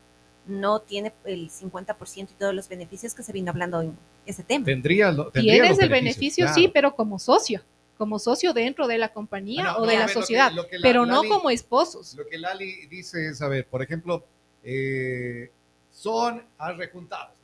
no 0.47 0.81
tiene 0.81 1.13
el 1.25 1.51
50% 1.51 2.33
y 2.33 2.35
todos 2.39 2.55
los 2.55 2.69
beneficios 2.69 3.15
que 3.15 3.23
se 3.23 3.33
vino 3.33 3.51
hablando 3.51 3.81
en 3.81 3.97
ese 4.27 4.43
tema. 4.43 4.65
Tendría, 4.65 5.13
lo- 5.13 5.31
tendría 5.31 5.55
Tienes 5.55 5.71
los 5.71 5.79
el 5.81 5.89
beneficios, 5.89 6.19
beneficio, 6.19 6.45
claro. 6.47 6.55
sí, 6.55 6.69
pero 6.69 6.95
como 6.97 7.19
socio, 7.19 7.63
como 8.03 8.19
socio 8.19 8.53
dentro 8.53 8.89
de 8.89 8.99
la 8.99 9.13
compañía 9.13 9.63
Ah, 9.69 9.73
no, 9.75 9.85
o 9.85 9.87
de 9.87 9.93
no, 9.95 10.01
la 10.01 10.07
ver, 10.07 10.15
lo 10.17 10.21
que- 10.21 10.21
sociedad, 10.27 10.51
lo 10.51 10.67
que 10.67 10.77
la- 10.81 10.83
pero 10.83 11.07
no 11.07 11.23
como 11.23 11.51
esposos. 11.51 12.15
Lo 12.17 12.27
que 12.27 12.37
Lali 12.37 12.87
dice 12.87 13.29
es, 13.29 13.41
a 13.43 13.47
ver, 13.47 13.65
por 13.69 13.81
ejemplo, 13.81 14.25
eh, 14.65 15.53
son 15.93 16.43
arrejuntados, 16.59 17.37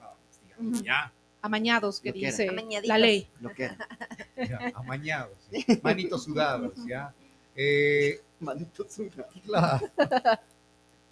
ya, 0.82 1.12
Amañados, 1.42 2.00
que 2.00 2.10
dice 2.10 2.48
Amañaditos. 2.48 2.88
la 2.88 2.98
ley. 2.98 3.28
Lo 3.40 3.50
que 3.54 3.70
ya, 4.36 4.72
amañados, 4.74 5.38
¿sí? 5.48 5.64
manitos 5.80 6.24
sudados, 6.24 6.72
ya. 6.88 7.14
Eh, 7.54 8.20
Manito 8.40 8.84
suyo. 8.88 9.24
claro. 9.44 9.88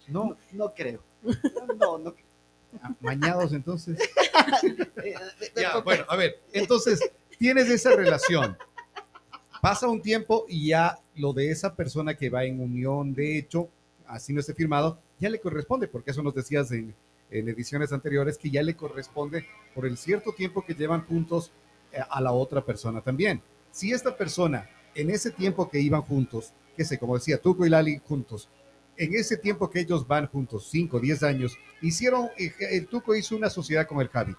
No, 0.09 0.23
No, 0.25 0.37
no 0.51 0.73
creo. 0.73 1.01
No, 1.77 1.97
no. 1.97 2.13
amañados 2.81 3.53
entonces. 3.53 3.97
Eh, 5.03 5.13
Ya, 5.55 5.77
bueno, 5.79 6.03
a 6.09 6.17
ver, 6.17 6.41
entonces 6.51 6.99
tienes 7.39 7.69
esa 7.69 7.91
relación. 7.95 8.57
Pasa 9.61 9.87
un 9.87 10.01
tiempo 10.01 10.45
y 10.47 10.67
ya 10.69 10.99
lo 11.15 11.33
de 11.33 11.51
esa 11.51 11.75
persona 11.75 12.15
que 12.15 12.29
va 12.29 12.43
en 12.45 12.59
unión 12.59 13.13
de 13.13 13.37
hecho, 13.37 13.69
así 14.07 14.33
no 14.33 14.39
esté 14.39 14.53
firmado, 14.53 14.99
ya 15.19 15.29
le 15.29 15.39
corresponde, 15.39 15.87
porque 15.87 16.11
eso 16.11 16.21
nos 16.23 16.33
decías 16.35 16.71
en, 16.71 16.93
en 17.31 17.49
ediciones 17.49 17.91
anteriores, 17.91 18.37
que 18.37 18.49
ya 18.49 18.61
le 18.63 18.75
corresponde 18.75 19.45
por 19.73 19.85
el 19.85 19.97
cierto 19.97 20.31
tiempo 20.33 20.63
que 20.63 20.73
llevan 20.75 21.05
juntos 21.05 21.51
eh, 21.91 21.99
a 22.09 22.21
la 22.21 22.31
otra 22.31 22.63
persona 22.63 23.01
también. 23.01 23.41
Si 23.71 23.91
esta 23.91 24.15
persona, 24.15 24.69
en 24.95 25.09
ese 25.09 25.31
tiempo 25.31 25.69
que 25.69 25.79
iban 25.79 26.01
juntos, 26.01 26.53
que 26.75 26.85
sé, 26.85 26.97
como 26.99 27.15
decía, 27.15 27.41
Tuco 27.41 27.65
y 27.65 27.69
Lali 27.69 27.99
juntos, 28.07 28.49
en 28.95 29.13
ese 29.15 29.37
tiempo 29.37 29.69
que 29.69 29.79
ellos 29.81 30.07
van 30.07 30.27
juntos, 30.27 30.69
5, 30.71 30.99
10 30.99 31.23
años, 31.23 31.57
hicieron, 31.81 32.29
eh, 32.37 32.51
el 32.71 32.87
Tuco 32.87 33.15
hizo 33.15 33.35
una 33.35 33.49
sociedad 33.49 33.87
con 33.87 33.99
el 34.01 34.07
Javi. 34.09 34.35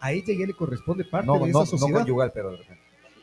A 0.00 0.12
ella 0.12 0.34
ya 0.38 0.46
le 0.46 0.54
corresponde 0.54 1.04
parte 1.04 1.26
No, 1.26 1.34
de 1.34 1.40
no, 1.40 1.46
esa 1.46 1.58
no 1.58 1.66
sociedad. 1.66 2.00
conyugal, 2.00 2.32
pero 2.34 2.50
de 2.52 2.56
repente. 2.58 2.82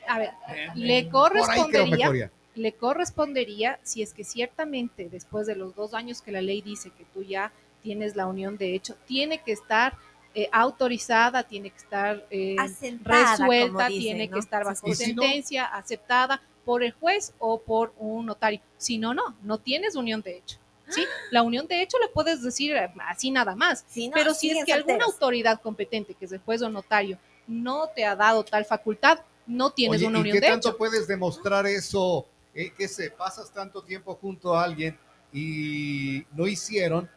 A 0.09 0.19
ver, 0.19 0.31
le 0.75 1.07
correspondería 1.09 2.31
le 2.55 2.73
correspondería 2.73 3.79
si 3.83 4.01
es 4.01 4.13
que 4.13 4.23
ciertamente 4.23 5.07
después 5.09 5.47
de 5.47 5.55
los 5.55 5.75
dos 5.75 5.93
años 5.93 6.21
que 6.21 6.31
la 6.31 6.41
ley 6.41 6.61
dice 6.61 6.89
que 6.89 7.05
tú 7.13 7.23
ya 7.23 7.53
tienes 7.81 8.15
la 8.15 8.27
unión 8.27 8.57
de 8.57 8.75
hecho, 8.75 8.97
tiene 9.05 9.41
que 9.41 9.53
estar 9.53 9.95
eh, 10.35 10.49
autorizada, 10.51 11.43
tiene 11.43 11.69
que 11.69 11.77
estar 11.77 12.25
eh, 12.29 12.55
Asentada, 12.59 13.37
resuelta, 13.37 13.87
dicen, 13.87 14.01
tiene 14.01 14.27
¿no? 14.27 14.33
que 14.33 14.39
estar 14.39 14.65
bajo 14.65 14.87
Y 14.87 14.95
si 14.95 15.13
no- 15.13 15.23
sentencia, 15.23 15.65
aceptada 15.65 16.41
por 16.65 16.83
el 16.83 16.91
juez 16.91 17.33
o 17.39 17.61
por 17.61 17.93
un 17.97 18.25
notario. 18.25 18.59
Si 18.77 18.97
no, 18.97 19.13
no, 19.13 19.35
no 19.41 19.57
tienes 19.57 19.95
unión 19.95 20.21
de 20.21 20.37
hecho. 20.37 20.57
¿sí? 20.89 21.05
La 21.31 21.43
unión 21.43 21.65
de 21.67 21.81
hecho 21.81 21.97
le 21.99 22.09
puedes 22.09 22.43
decir 22.43 22.75
eh, 22.75 22.91
así 23.07 23.31
nada 23.31 23.55
más, 23.55 23.85
Sí, 23.87 24.07
no, 24.09 24.13
pero 24.15 24.33
si 24.33 24.51
es 24.51 24.65
que 24.65 24.73
alguna 24.73 25.05
autoridad 25.05 25.61
competente, 25.61 26.13
que 26.13 26.25
es 26.25 26.31
el 26.31 26.39
juez 26.39 26.61
o 26.61 26.69
notario, 26.69 27.17
no 27.47 27.87
te 27.95 28.05
ha 28.05 28.15
dado 28.15 28.43
tal 28.43 28.65
facultad, 28.65 29.19
no 29.49 29.71
tienes 29.71 29.97
Oye, 29.99 30.07
una 30.07 30.19
¿y 30.19 30.21
unión 30.21 30.35
qué 30.35 30.41
de 30.41 30.47
tanto 30.47 30.69
hecho. 30.69 30.77
puedes 30.77 31.07
demostrar 31.07 31.65
eso? 31.65 32.27
Eh, 32.53 32.71
que 32.77 32.87
se 32.87 33.11
pasas 33.11 33.51
tanto 33.51 33.83
tiempo 33.83 34.15
junto 34.15 34.55
a 34.55 34.63
alguien 34.63 34.97
y 35.31 36.25
no 36.33 36.47
hicieron, 36.47 37.09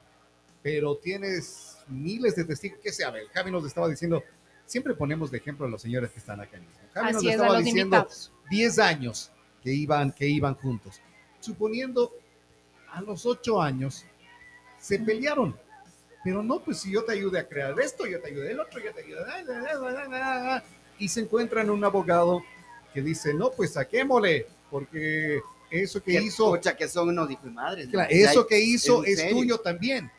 pero 0.62 0.96
tienes 0.96 1.78
miles 1.88 2.36
de 2.36 2.44
testigos. 2.44 2.78
¿Qué 2.82 2.92
se 2.92 3.02
sabe? 3.02 3.26
Javi 3.32 3.50
nos 3.50 3.64
estaba 3.64 3.88
diciendo, 3.88 4.22
siempre 4.66 4.94
ponemos 4.94 5.30
de 5.30 5.38
ejemplo 5.38 5.66
a 5.66 5.68
los 5.68 5.82
señores 5.82 6.10
que 6.10 6.18
están 6.18 6.40
acá 6.40 6.56
mismo. 6.58 6.74
Javi 6.92 7.12
nos 7.12 7.16
Así 7.16 7.28
es, 7.28 7.32
a 7.32 7.42
estaba 7.42 7.58
diciendo 7.58 7.96
invitados. 7.96 8.32
10 8.50 8.78
años 8.78 9.32
que 9.62 9.72
iban, 9.72 10.12
que 10.12 10.26
iban 10.26 10.54
juntos. 10.54 11.00
Suponiendo 11.40 12.12
a 12.90 13.00
los 13.00 13.24
8 13.26 13.60
años 13.62 14.04
se 14.78 14.98
pelearon. 14.98 15.56
Pero 16.24 16.42
no, 16.42 16.60
pues 16.60 16.78
si 16.78 16.92
yo 16.92 17.04
te 17.04 17.12
ayude 17.12 17.40
a 17.40 17.48
crear 17.48 17.78
esto, 17.80 18.06
yo 18.06 18.20
te 18.20 18.28
ayude 18.28 18.52
el 18.52 18.60
otro, 18.60 18.80
yo 18.80 18.92
te 18.92 19.00
ayude. 19.02 19.22
Y 21.02 21.08
se 21.08 21.20
encuentran 21.20 21.68
un 21.68 21.82
abogado 21.84 22.42
que 22.94 23.02
dice, 23.02 23.34
no, 23.34 23.50
pues 23.50 23.72
saquémosle, 23.72 24.46
porque 24.70 25.40
eso 25.70 26.00
que 26.02 26.12
Que 26.12 26.22
hizo, 26.22 26.50
Pucha, 26.50 26.76
que 26.76 26.86
son 26.88 27.08
unos 27.08 27.28
madres. 27.44 27.86
¿no? 27.86 27.92
claro, 27.92 28.08
eso 28.10 28.46
que 28.46 28.60
hizo 28.60 29.02
es 29.04 29.18
serio. 29.18 29.36
tuyo 29.36 29.58
también. 29.58 30.10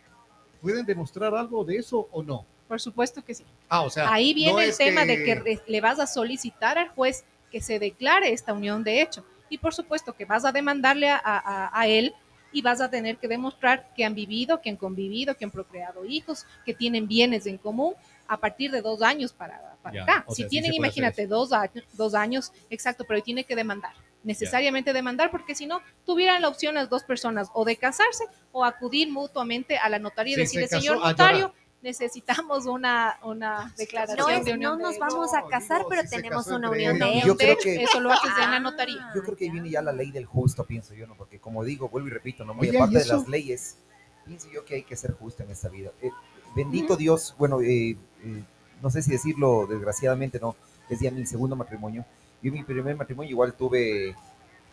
¿Pueden 0.62 0.86
demostrar 0.86 1.34
algo 1.36 1.64
de 1.64 1.78
eso 1.78 2.08
o 2.12 2.22
no? 2.22 2.46
Por 2.68 2.82
supuesto 2.82 3.24
que 3.24 3.34
sí. 3.34 3.46
Ah, 3.70 3.84
o 3.84 3.90
sea, 3.90 4.12
Ahí 4.12 4.34
viene 4.34 4.52
no 4.54 4.60
el 4.60 4.76
tema 4.76 5.06
de 5.06 5.24
que 5.24 5.62
le 5.68 5.80
vas 5.82 6.00
a 6.00 6.08
solicitar 6.08 6.78
al 6.78 6.90
juez 6.90 7.24
que 7.52 7.62
se 7.62 7.80
declare 7.80 8.34
esta 8.34 8.52
unión 8.52 8.84
de 8.84 9.02
hecho. 9.02 9.24
Y 9.50 9.60
por 9.60 9.74
supuesto 9.74 10.14
que 10.14 10.26
vas 10.26 10.44
a 10.44 10.52
demandarle 10.52 11.10
a, 11.10 11.22
a- 11.24 11.70
a 11.80 11.88
él 11.88 12.14
y 12.52 12.62
vas 12.62 12.82
a 12.82 12.90
tener 12.90 13.18
que 13.18 13.28
demostrar 13.30 13.90
que 13.96 14.04
han 14.04 14.16
vivido, 14.16 14.60
que 14.62 14.70
han 14.70 14.76
convivido, 14.78 15.36
que 15.38 15.46
han 15.46 15.52
procreado 15.52 16.06
hijos, 16.06 16.46
que 16.66 16.74
tienen 16.74 17.08
bienes 17.08 17.46
en 17.46 17.58
común 17.58 17.94
a 18.28 18.38
partir 18.38 18.72
de 18.72 18.82
dos 18.82 19.02
años 19.02 19.32
para, 19.34 19.73
para 19.84 19.96
Ya, 19.96 20.04
acá. 20.04 20.24
o 20.28 20.34
si 20.34 20.42
sea, 20.42 20.46
sí 20.46 20.50
tienen, 20.50 20.72
hacer 20.72 20.80
imagínate, 20.80 21.28
dos 21.28 21.52
años, 21.54 21.84
dos 21.94 22.16
años, 22.16 22.52
exacto, 22.72 23.06
pero 23.08 23.22
tiene 23.22 23.44
que 23.44 23.56
demandar. 23.56 23.92
Necesariamente 24.24 24.94
demandar, 24.94 25.30
porque 25.32 25.54
si 25.54 25.66
no, 25.68 25.82
tuvieran 26.06 26.42
la 26.42 26.48
opción 26.48 26.76
las 26.76 26.90
dos 26.90 27.04
personas 27.04 27.50
o 27.54 27.66
de 27.66 27.76
casarse 27.76 28.24
o 28.54 28.64
acudir 28.64 29.12
mutuamente 29.12 29.78
a 29.78 29.90
la 29.90 30.00
notaría 30.00 30.34
y 30.34 30.36
Si 30.36 30.42
decirle, 30.58 30.68
se 30.70 30.80
señor 30.80 30.98
a 31.04 31.10
notario, 31.10 31.54
necesitamos 31.82 32.66
una, 32.66 33.20
una 33.24 33.74
declaración 33.78 34.18
No, 34.26 34.30
es- 34.30 34.46
de 34.46 34.54
unión 34.54 34.80
no 34.80 34.88
nos 34.88 34.98
vamos 34.98 35.34
a 35.34 35.42
No, 35.42 35.48
casar, 35.50 35.80
digo, 35.80 35.90
pero 35.90 36.02
si 36.04 36.08
tenemos 36.16 36.48
una 36.48 36.68
entre 36.70 36.90
unión 36.92 37.00
de 37.38 37.52
hecho, 37.52 37.64
que- 37.64 37.84
eso 37.84 38.00
lo 38.00 38.12
haces 38.14 38.32
ya 38.38 38.46
en 38.46 38.52
la 38.52 38.58
Ah. 38.58 38.60
notaría. 38.62 39.12
Yo 39.14 39.22
creo 39.22 39.36
que 39.36 39.52
viene 39.52 39.70
ya 39.70 39.82
la 39.82 39.92
ley 39.92 40.10
del 40.12 40.26
justo, 40.26 40.64
pienso 40.66 40.94
yo, 40.94 41.06
¿no? 41.06 41.16
Porque 41.18 41.40
como 41.40 41.62
digo, 41.66 41.90
vuelvo 41.90 42.08
y 42.08 42.12
repito, 42.12 42.46
¿no? 42.46 42.54
Muy 42.54 42.70
Oye, 42.70 42.78
aparte 42.78 42.96
¿y 42.96 43.00
de 43.00 43.06
las 43.06 43.28
leyes, 43.28 43.78
pienso 44.26 44.48
yo 44.50 44.64
que 44.64 44.76
hay 44.76 44.84
que 44.84 44.96
ser 44.96 45.12
justo 45.12 45.44
en 45.44 45.52
esta 45.52 45.68
vida. 45.68 45.92
Eh, 46.02 46.10
bendito 46.56 46.96
Dios, 46.96 47.36
bueno, 47.38 47.60
eh, 47.62 47.98
eh, 48.24 48.44
no 48.84 48.92
sé 48.92 49.02
si 49.02 49.12
decirlo 49.12 49.66
desgraciadamente, 49.66 50.40
no, 50.40 50.56
es 50.90 51.00
ya 51.00 51.10
mi 51.10 51.26
segundo 51.26 51.56
matrimonio. 51.56 52.06
Yo 52.42 52.50
en 52.50 52.56
mi 52.56 52.64
primer 52.64 52.96
matrimonio 52.98 53.32
igual 53.32 53.54
tuve 53.54 54.14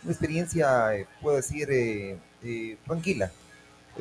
una 0.03 0.13
experiencia, 0.13 0.95
eh, 0.97 1.07
puedo 1.23 1.37
decir, 1.37 1.69
eh, 1.71 2.19
eh, 2.43 2.77
tranquila. 2.85 3.31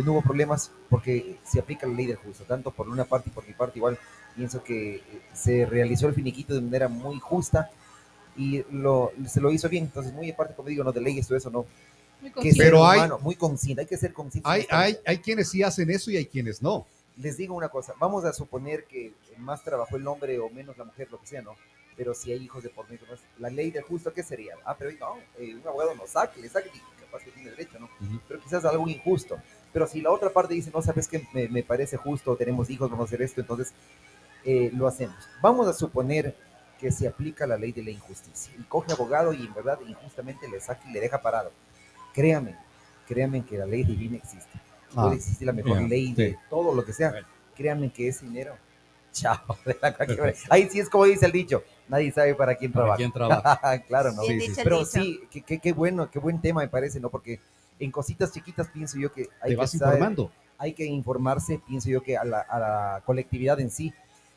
No 0.03 0.13
hubo 0.13 0.21
problemas 0.21 0.71
porque 0.89 1.37
se 1.43 1.59
aplica 1.59 1.85
la 1.85 1.93
ley 1.93 2.07
del 2.07 2.15
justo, 2.15 2.43
tanto 2.45 2.71
por 2.71 2.89
una 2.89 3.05
parte 3.05 3.29
y 3.29 3.33
por 3.33 3.45
mi 3.47 3.53
parte 3.53 3.77
igual. 3.77 3.97
Pienso 4.35 4.63
que 4.63 5.03
se 5.33 5.65
realizó 5.65 6.07
el 6.07 6.13
finiquito 6.13 6.53
de 6.53 6.61
manera 6.61 6.87
muy 6.87 7.19
justa 7.19 7.69
y 8.37 8.63
lo, 8.71 9.11
se 9.27 9.41
lo 9.41 9.51
hizo 9.51 9.69
bien. 9.69 9.85
Entonces, 9.85 10.13
muy 10.13 10.31
aparte, 10.31 10.55
como 10.55 10.69
digo, 10.69 10.83
no 10.83 10.91
de 10.91 11.01
leyes, 11.01 11.27
todo 11.27 11.37
eso 11.37 11.49
no. 11.49 11.65
Muy 12.21 12.31
Que. 12.31 12.53
Pero 12.57 12.87
hay- 12.87 12.99
humano, 12.99 13.19
muy 13.21 13.35
consciente, 13.35 13.81
hay 13.81 13.87
que 13.87 13.97
ser 13.97 14.13
consciente. 14.13 14.49
hay, 14.49 14.65
hay, 14.69 14.97
hay 15.05 15.17
quienes 15.17 15.49
sí 15.49 15.61
hacen 15.61 15.89
eso 15.91 16.09
y 16.09 16.17
hay 16.17 16.25
quienes 16.25 16.61
no. 16.61 16.85
Les 17.19 17.37
digo 17.37 17.53
una 17.53 17.69
cosa, 17.69 17.93
vamos 17.99 18.25
a 18.25 18.33
suponer 18.33 18.85
que 18.85 19.13
más 19.37 19.63
trabajó 19.63 19.97
el 19.97 20.07
hombre 20.07 20.39
o 20.39 20.49
menos 20.49 20.77
la 20.77 20.85
mujer, 20.85 21.09
lo 21.11 21.19
que 21.19 21.27
sea, 21.27 21.41
¿no? 21.41 21.55
Pero 21.97 22.13
si 22.13 22.31
hay 22.31 22.41
hijos 22.41 22.63
de 22.63 22.69
por 22.69 22.89
medio, 22.89 23.05
la 23.39 23.49
ley 23.49 23.71
del 23.71 23.83
justo, 23.83 24.13
¿qué 24.13 24.23
sería? 24.23 24.55
Ah, 24.63 24.75
pero 24.77 24.91
no, 24.97 25.17
eh, 25.37 25.53
un 25.53 25.67
abogado 25.67 25.93
no 25.95 26.07
saque, 26.07 26.39
le 26.39 26.47
saque, 26.47 26.71
capaz 27.01 27.23
que 27.23 27.31
tiene 27.31 27.49
derecho, 27.49 27.77
¿no? 27.77 27.85
Ujú. 27.85 28.21
Pero 28.25 28.39
quizás 28.39 28.63
algo 28.63 28.87
injusto. 28.87 29.37
Pero 29.73 29.85
si 29.85 29.99
la 30.01 30.11
otra 30.11 30.29
parte 30.29 30.53
dice, 30.53 30.71
no, 30.73 30.81
sabes 30.81 31.09
que 31.09 31.27
me, 31.33 31.49
me 31.49 31.61
parece 31.61 31.97
justo, 31.97 32.37
tenemos 32.37 32.69
hijos, 32.69 32.89
vamos 32.89 33.07
a 33.07 33.09
hacer 33.09 33.21
esto, 33.21 33.41
entonces 33.41 33.73
eh, 34.45 34.71
lo 34.73 34.87
hacemos. 34.87 35.17
Vamos 35.41 35.67
a 35.67 35.73
suponer 35.73 36.35
que 36.79 36.91
se 36.91 37.07
aplica 37.07 37.45
la 37.45 37.57
ley 37.57 37.73
de 37.73 37.83
la 37.83 37.91
injusticia 37.91 38.53
y 38.57 38.63
coge 38.63 38.93
abogado 38.93 39.33
y 39.33 39.45
en 39.45 39.53
verdad 39.53 39.79
injustamente 39.85 40.47
le 40.47 40.61
saca 40.61 40.89
y 40.89 40.93
le 40.93 41.01
deja 41.01 41.21
parado. 41.21 41.51
Créame, 42.13 42.55
créanme 43.05 43.45
que 43.45 43.57
la 43.57 43.65
ley 43.65 43.83
divina 43.83 44.15
existe. 44.15 44.68
Ah, 44.95 45.03
Puede 45.03 45.15
existir 45.17 45.45
la 45.45 45.53
mejor 45.53 45.81
ley 45.81 46.13
de 46.13 46.31
sí. 46.31 46.35
todo 46.49 46.73
lo 46.73 46.83
que 46.83 46.93
sea. 46.93 47.13
Créanme 47.55 47.91
que 47.91 48.07
ese 48.07 48.25
dinero, 48.25 48.55
chao. 49.11 49.37
Ahí 50.49 50.67
sí 50.69 50.79
es 50.79 50.89
como 50.89 51.05
dice 51.05 51.25
el 51.25 51.31
dicho, 51.31 51.63
Nadie 51.87 52.11
sabe 52.11 52.35
para 52.35 52.55
quién 52.55 52.71
¿Para 52.71 52.83
trabaja. 52.85 52.97
quién 52.97 53.11
trabaja? 53.11 53.79
claro, 53.87 54.11
¿no? 54.13 54.21
Sí, 54.23 54.39
sí, 54.41 54.53
sí. 54.55 54.61
Pero 54.63 54.85
sí, 54.85 55.19
qué, 55.31 55.41
qué- 55.41 55.59
qué 55.59 55.73
bueno, 55.73 56.09
qué 56.11 56.19
buen 56.19 56.39
tema 56.39 56.61
me 56.61 56.67
parece, 56.67 56.99
¿no? 56.99 57.09
Porque 57.09 57.39
en 57.79 57.91
cositas 57.91 58.31
chiquitas 58.31 58.67
pienso 58.69 58.97
yo 58.99 59.11
que 59.11 59.21
hay 59.41 59.49
Te 59.49 59.49
que 59.49 59.55
vas 59.55 59.71
saber- 59.71 59.93
informando. 59.95 60.31
hay 60.59 60.73
que 60.73 60.85
informarse, 60.85 61.59
pienso 61.67 61.89
yo 61.89 62.01
que 62.03 62.15
a 62.17 62.23
la, 62.23 62.41
a 62.41 62.59
la 62.59 63.01
colectividad 63.05 63.59
en 63.59 63.71
sí 63.71 63.91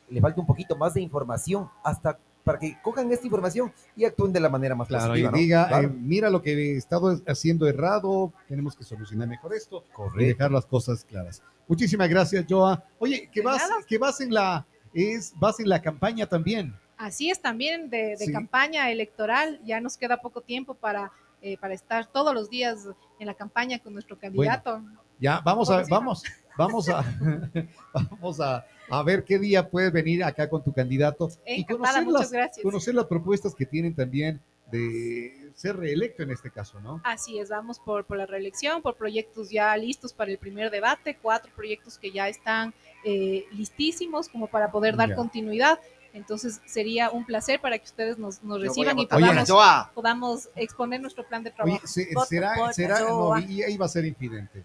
le 0.09 0.19
falta 0.21 0.41
un 0.41 0.47
poquito 0.47 0.75
más 0.75 0.93
de 0.95 1.01
información 1.01 1.69
hasta 1.83 2.17
para 2.43 2.59
que 2.59 2.77
cojan 2.81 3.11
esta 3.11 3.25
información 3.25 3.71
y 3.95 4.05
actúen 4.05 4.33
de 4.33 4.39
la 4.39 4.49
manera 4.49 4.75
más 4.75 4.87
Claro, 4.87 5.07
positiva, 5.09 5.29
y 5.29 5.31
¿no? 5.31 5.37
diga, 5.37 5.67
Claro. 5.67 5.87
eh, 5.87 5.91
mira 5.95 6.29
lo 6.29 6.41
que 6.41 6.51
he 6.53 6.77
estado 6.77 7.19
haciendo 7.27 7.67
errado, 7.67 8.33
tenemos 8.47 8.75
que 8.75 8.83
solucionar 8.83 9.27
mejor 9.27 9.53
esto 9.53 9.83
y 9.89 9.91
Correcto. 9.93 10.19
dejar 10.25 10.51
las 10.51 10.65
cosas 10.65 11.05
claras. 11.05 11.41
Muchísimas 11.67 12.09
gracias, 12.09 12.45
Joa. 12.49 12.83
Oye, 12.99 13.29
que 13.31 13.41
vas, 13.41 13.57
nada. 13.61 13.75
que 13.87 13.97
vas 13.97 14.19
en 14.21 14.33
la, 14.33 14.65
es, 14.93 15.33
vas 15.37 15.59
en 15.59 15.69
la 15.69 15.81
campaña 15.81 16.25
también. 16.27 16.75
Así 16.97 17.29
es 17.29 17.41
también 17.41 17.89
de, 17.89 18.15
de 18.17 18.25
Sí. 18.25 18.31
campaña 18.31 18.91
electoral. 18.91 19.59
Ya 19.65 19.79
nos 19.81 19.97
queda 19.97 20.17
poco 20.21 20.41
tiempo 20.41 20.73
para, 20.75 21.11
eh, 21.41 21.57
para 21.57 21.73
estar 21.73 22.05
todos 22.07 22.33
los 22.33 22.49
días 22.49 22.87
en 23.19 23.27
la 23.27 23.33
campaña 23.33 23.79
con 23.79 23.93
nuestro 23.93 24.17
candidato. 24.19 24.81
Ya, 25.19 25.39
vamos 25.39 25.69
a, 25.69 25.83
vamos, 25.89 26.23
vamos 26.57 26.89
a, 26.89 27.03
vamos 27.93 28.39
a, 28.39 28.65
a 28.89 29.03
ver 29.03 29.23
qué 29.23 29.39
día 29.39 29.69
puedes 29.69 29.91
venir 29.91 30.23
acá 30.23 30.49
con 30.49 30.63
tu 30.63 30.73
candidato 30.73 31.29
y 31.45 31.65
conocer 31.65 32.07
las, 32.07 32.31
conocer 32.61 32.95
las 32.95 33.05
propuestas 33.05 33.53
que 33.55 33.65
tienen 33.65 33.95
también 33.95 34.39
de 34.71 35.51
ser 35.55 35.77
reelecto 35.77 36.23
en 36.23 36.31
este 36.31 36.49
caso, 36.49 36.79
¿no? 36.79 36.99
Así 37.03 37.37
es, 37.37 37.49
vamos 37.49 37.79
por, 37.79 38.05
por 38.05 38.17
la 38.17 38.25
reelección, 38.25 38.81
por 38.81 38.95
proyectos 38.95 39.49
ya 39.51 39.75
listos 39.77 40.13
para 40.13 40.31
el 40.31 40.37
primer 40.39 40.71
debate, 40.71 41.17
cuatro 41.21 41.51
proyectos 41.55 41.97
que 41.99 42.11
ya 42.11 42.27
están 42.27 42.73
eh, 43.05 43.45
listísimos 43.51 44.29
como 44.29 44.47
para 44.47 44.71
poder 44.71 44.95
dar 44.95 45.09
Ya. 45.09 45.15
continuidad. 45.15 45.79
Entonces 46.13 46.61
sería 46.65 47.09
un 47.09 47.25
placer 47.25 47.59
para 47.59 47.77
que 47.77 47.85
ustedes 47.85 48.17
nos, 48.19 48.43
nos 48.43 48.61
reciban 48.61 48.97
y 48.99 49.01
Oye, 49.01 49.07
podamos, 49.09 49.91
podamos 49.95 50.49
exponer 50.55 51.01
nuestro 51.01 51.27
plan 51.27 51.43
de 51.43 51.49
Oye, 51.49 51.55
trabajo. 51.55 51.87
se- 51.87 52.07
será, 52.27 52.71
será, 52.71 52.99
no, 52.99 53.37
y- 53.39 53.63
iba 53.67 53.85
a 53.85 53.89
ser 53.89 54.05
infidente. 54.05 54.63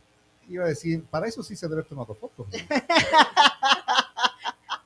Iba 0.48 0.64
a 0.64 0.68
decir, 0.68 1.04
para 1.04 1.26
eso 1.26 1.42
sí 1.42 1.56
se 1.56 1.66
debe 1.66 1.80
haber 1.80 1.88
tomado 1.88 2.14
fotos. 2.14 2.46
¿no? 2.48 2.52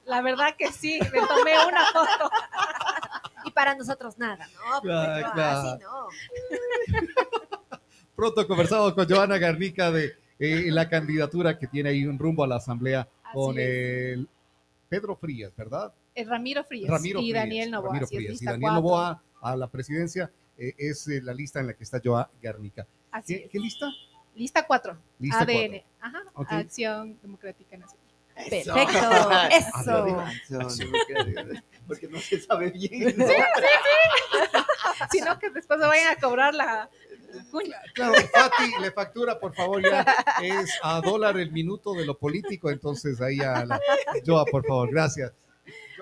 La 0.05 0.21
verdad 0.21 0.55
que 0.59 0.71
sí, 0.73 0.99
me 1.01 1.27
tomé 1.27 1.55
una 1.67 1.87
foto. 1.87 2.31
Y 3.45 3.51
para 3.51 3.75
nosotros 3.75 4.19
nada, 4.19 4.47
¿no? 4.49 4.81
Claro, 4.83 5.27
yo 5.27 5.33
claro. 5.33 5.59
así 5.59 5.83
no. 5.83 6.09
Pronto 8.17 8.47
conversamos 8.47 8.93
con 8.95 9.09
Joana 9.09 9.39
Garnica 9.39 9.91
de 9.91 10.13
eh, 10.39 10.71
la 10.71 10.89
candidatura 10.89 11.59
que 11.59 11.67
tiene 11.67 11.91
ahí 11.91 12.05
un 12.05 12.19
rumbo 12.19 12.45
a 12.45 12.47
la 12.47 12.57
asamblea 12.57 13.09
Así 13.23 13.33
con 13.33 13.59
es. 13.59 13.65
el 13.65 14.29
Pedro 14.89 15.17
Frías, 15.17 15.55
¿verdad? 15.57 15.93
Eh, 16.15 16.25
Ramiro 16.25 16.63
Frías 16.65 16.91
Ramiro 16.91 17.21
y 17.21 17.31
Frías, 17.31 17.43
Daniel 17.43 17.71
Novoa. 17.71 17.89
Ramiro 17.89 18.05
así 18.05 18.17
es, 18.17 18.23
Frías. 18.23 18.43
Y 18.43 18.45
Daniel 18.45 18.61
cuatro. 18.61 18.83
Novoa 18.83 19.23
a 19.41 19.57
la 19.57 19.67
presidencia 19.69 20.31
eh, 20.59 20.75
es 20.77 21.09
eh, 21.09 21.23
la 21.23 21.33
lista 21.33 21.61
en 21.61 21.69
la 21.69 21.75
que 21.75 21.85
está 21.85 22.01
Joa 22.05 22.31
Garnica. 22.43 22.87
Así 23.11 23.35
¿Qué, 23.35 23.45
es. 23.45 23.51
qué 23.51 23.59
lista? 23.59 23.87
Lista 24.35 24.67
4. 24.67 24.97
Lista 25.19 25.41
ADN. 25.41 25.83
Ajá. 26.01 26.23
Acción 26.49 27.19
Democrática 27.23 27.77
Nacional. 27.77 28.03
Perfecto. 28.35 28.75
Eso. 29.51 30.07
Porque 31.87 32.09
no 32.09 32.19
se 32.19 32.41
sabe 32.41 32.71
bien. 32.71 33.15
Sino 35.11 35.39
que 35.39 35.51
después 35.51 35.79
me 35.79 35.87
vayan 35.87 36.17
a 36.17 36.21
cobrar 36.21 36.55
la. 36.55 36.89
Claro, 37.95 38.15
Fati 38.33 38.73
le 38.81 38.91
factura, 38.91 39.39
por 39.41 39.55
favor, 39.55 39.83
ya 39.83 40.05
es 40.43 40.79
a 40.83 41.01
dólar 41.01 41.39
el 41.39 41.51
minuto 41.51 41.95
de 41.95 42.05
lo 42.05 42.19
político, 42.19 42.71
entonces 42.71 43.23
ahí 43.23 43.41
a 43.41 43.65
la 43.65 43.81
Joa, 44.27 44.45
por 44.45 44.67
favor, 44.67 44.91
gracias. 44.91 45.33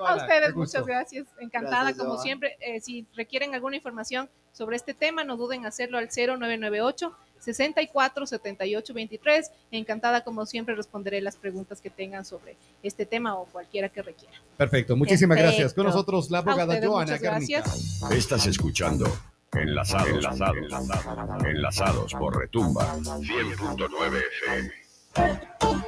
A 0.04 0.16
ustedes, 0.16 0.54
muchas 0.56 0.84
gracias. 0.84 1.28
Encantada, 1.38 1.82
Gracias, 1.84 1.98
como 1.98 2.14
Joa. 2.14 2.22
siempre. 2.22 2.56
Eh, 2.60 2.80
si 2.80 3.06
requieren 3.14 3.54
alguna 3.54 3.76
información 3.76 4.28
sobre 4.52 4.76
este 4.76 4.92
tema, 4.94 5.22
no 5.22 5.36
duden 5.36 5.60
en 5.60 5.66
hacerlo 5.66 5.98
al 5.98 6.08
0998 6.08 7.16
64 7.40 8.26
78 8.26 8.94
23. 8.94 9.50
Encantada, 9.72 10.22
como 10.22 10.46
siempre, 10.46 10.74
responderé 10.74 11.20
las 11.20 11.36
preguntas 11.36 11.80
que 11.80 11.90
tengan 11.90 12.24
sobre 12.24 12.56
este 12.82 13.06
tema 13.06 13.36
o 13.36 13.46
cualquiera 13.46 13.88
que 13.88 14.02
requiera. 14.02 14.34
Perfecto, 14.56 14.96
muchísimas 14.96 15.38
gracias. 15.38 15.74
Con 15.74 15.86
nosotros 15.86 16.30
la 16.30 16.38
abogada 16.38 16.74
ustedes, 16.74 16.86
Joana 16.88 17.12
muchas 17.12 17.22
Garnica. 17.22 17.60
gracias. 17.60 18.12
Estás 18.12 18.46
escuchando 18.46 19.06
Enlazados, 19.52 20.08
enlazados, 20.10 20.56
enlazados, 20.58 21.44
enlazados 21.44 22.14
por 22.14 22.38
Retumba 22.38 22.96
100.9 22.98 24.22
FM. 24.44 25.79